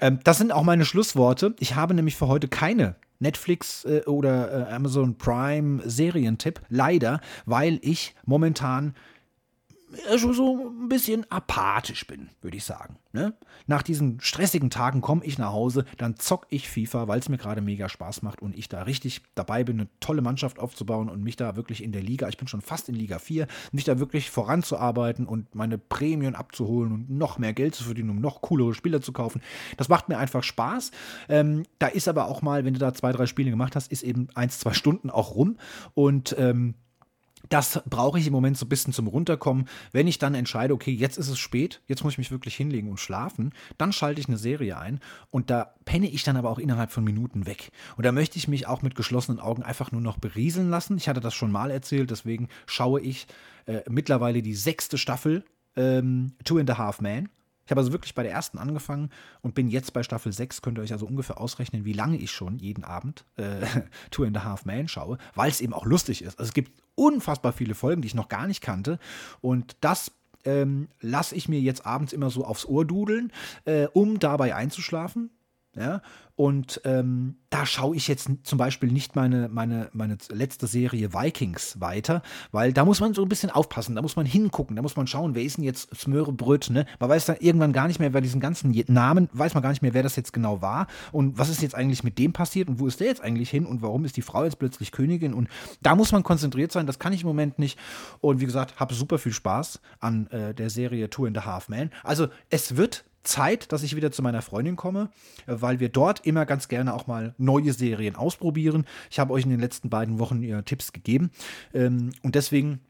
[0.00, 1.54] Ähm, das sind auch meine Schlussworte.
[1.58, 6.60] Ich habe nämlich für heute keine Netflix äh, oder äh, Amazon Prime Serientipp.
[6.68, 8.94] Leider, weil ich momentan
[10.16, 12.96] schon so ein bisschen apathisch bin, würde ich sagen.
[13.12, 13.34] Ne?
[13.66, 17.38] Nach diesen stressigen Tagen komme ich nach Hause, dann zock ich FIFA, weil es mir
[17.38, 21.22] gerade mega Spaß macht und ich da richtig dabei bin, eine tolle Mannschaft aufzubauen und
[21.22, 23.98] mich da wirklich in der Liga, ich bin schon fast in Liga 4, mich da
[23.98, 28.74] wirklich voranzuarbeiten und meine Prämien abzuholen und noch mehr Geld zu verdienen, um noch coolere
[28.74, 29.40] Spieler zu kaufen.
[29.76, 30.90] Das macht mir einfach Spaß.
[31.28, 34.02] Ähm, da ist aber auch mal, wenn du da zwei, drei Spiele gemacht hast, ist
[34.02, 35.56] eben eins, zwei Stunden auch rum
[35.94, 36.74] und ähm,
[37.48, 39.68] das brauche ich im Moment so ein bisschen zum Runterkommen.
[39.92, 42.90] Wenn ich dann entscheide, okay, jetzt ist es spät, jetzt muss ich mich wirklich hinlegen
[42.90, 46.58] und schlafen, dann schalte ich eine Serie ein und da penne ich dann aber auch
[46.58, 47.70] innerhalb von Minuten weg.
[47.96, 50.96] Und da möchte ich mich auch mit geschlossenen Augen einfach nur noch berieseln lassen.
[50.96, 53.26] Ich hatte das schon mal erzählt, deswegen schaue ich
[53.66, 55.44] äh, mittlerweile die sechste Staffel
[55.76, 57.28] ähm, Two and a Half Man.
[57.66, 59.10] Ich habe also wirklich bei der ersten angefangen
[59.42, 60.62] und bin jetzt bei Staffel 6.
[60.62, 63.66] Könnt ihr euch also ungefähr ausrechnen, wie lange ich schon jeden Abend äh,
[64.10, 66.38] Two and a Half Man schaue, weil es eben auch lustig ist.
[66.38, 68.98] Also es gibt unfassbar viele Folgen, die ich noch gar nicht kannte.
[69.40, 70.12] Und das
[70.44, 73.32] ähm, lasse ich mir jetzt abends immer so aufs Ohr dudeln,
[73.64, 75.30] äh, um dabei einzuschlafen.
[75.78, 76.02] Ja?
[76.36, 81.80] Und ähm, da schaue ich jetzt zum Beispiel nicht meine, meine, meine letzte Serie Vikings
[81.80, 82.22] weiter,
[82.52, 85.06] weil da muss man so ein bisschen aufpassen, da muss man hingucken, da muss man
[85.06, 86.84] schauen, wer ist denn jetzt Smörebröt, ne?
[87.00, 89.80] Man weiß dann irgendwann gar nicht mehr, wer diesen ganzen Namen, weiß man gar nicht
[89.80, 92.80] mehr, wer das jetzt genau war und was ist jetzt eigentlich mit dem passiert und
[92.80, 95.48] wo ist der jetzt eigentlich hin und warum ist die Frau jetzt plötzlich Königin und
[95.80, 97.78] da muss man konzentriert sein, das kann ich im Moment nicht
[98.20, 101.70] und wie gesagt, habe super viel Spaß an äh, der Serie Two and a Half
[101.70, 101.90] Men.
[102.02, 105.10] Also es wird Zeit, dass ich wieder zu meiner Freundin komme,
[105.46, 108.86] weil wir dort immer ganz gerne auch mal neue Serien ausprobieren.
[109.10, 111.30] Ich habe euch in den letzten beiden Wochen ihr Tipps gegeben
[111.74, 112.80] ähm, und deswegen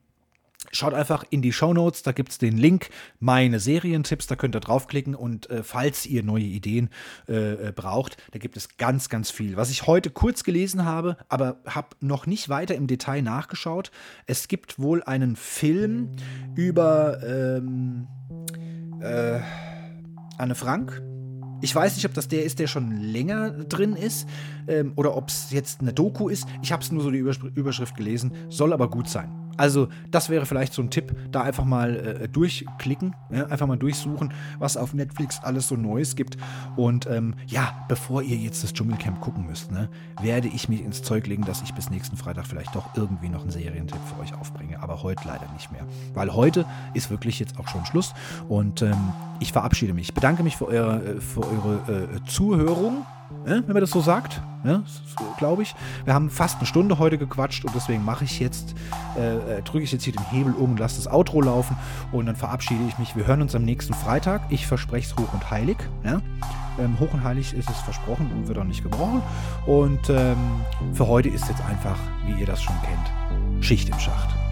[0.73, 2.89] Schaut einfach in die Show Notes, da gibt es den Link,
[3.21, 6.91] meine Serientipps, da könnt ihr draufklicken und äh, falls ihr neue Ideen
[7.29, 9.57] äh, äh, braucht, da gibt es ganz, ganz viel.
[9.57, 13.91] Was ich heute kurz gelesen habe, aber habe noch nicht weiter im Detail nachgeschaut.
[14.27, 16.17] Es gibt wohl einen Film
[16.57, 18.09] über ähm,
[19.01, 19.41] äh,
[20.39, 21.03] Anne Frank.
[21.63, 24.29] Ich weiß nicht, ob das der ist, der schon länger drin ist
[24.69, 26.47] ähm, oder ob es jetzt eine Doku ist.
[26.63, 29.46] Ich habe es nur so die Überschrift gelesen, soll aber gut sein.
[29.57, 33.77] Also, das wäre vielleicht so ein Tipp, da einfach mal äh, durchklicken, ja, einfach mal
[33.77, 36.37] durchsuchen, was auf Netflix alles so Neues gibt.
[36.77, 39.89] Und ähm, ja, bevor ihr jetzt das Dschungelcamp gucken müsst, ne,
[40.21, 43.43] werde ich mich ins Zeug legen, dass ich bis nächsten Freitag vielleicht doch irgendwie noch
[43.43, 44.83] einen Serientipp für euch aufbringe.
[44.83, 45.87] Aber heute leider nicht mehr.
[46.15, 48.15] Weil heute ist wirklich jetzt auch schon Schluss.
[48.49, 50.09] Und ähm, ich verabschiede mich.
[50.09, 53.05] Ich bedanke mich für eure, äh, für eure äh, Zuhörung
[53.47, 54.83] wenn man das so sagt, ja,
[55.39, 55.75] glaube ich.
[56.05, 58.75] Wir haben fast eine Stunde heute gequatscht und deswegen mache ich jetzt,
[59.17, 61.77] äh, äh, drücke ich jetzt hier den Hebel um und lasse das Outro laufen
[62.13, 63.15] und dann verabschiede ich mich.
[63.15, 64.43] Wir hören uns am nächsten Freitag.
[64.49, 65.77] Ich verspreche es hoch und heilig.
[66.05, 66.21] Ja?
[66.79, 69.23] Ähm, hoch und heilig ist es versprochen und wird auch nicht gebrochen.
[69.67, 70.37] Und ähm,
[70.93, 74.46] für heute ist jetzt einfach, wie ihr das schon kennt, Schicht im Schacht.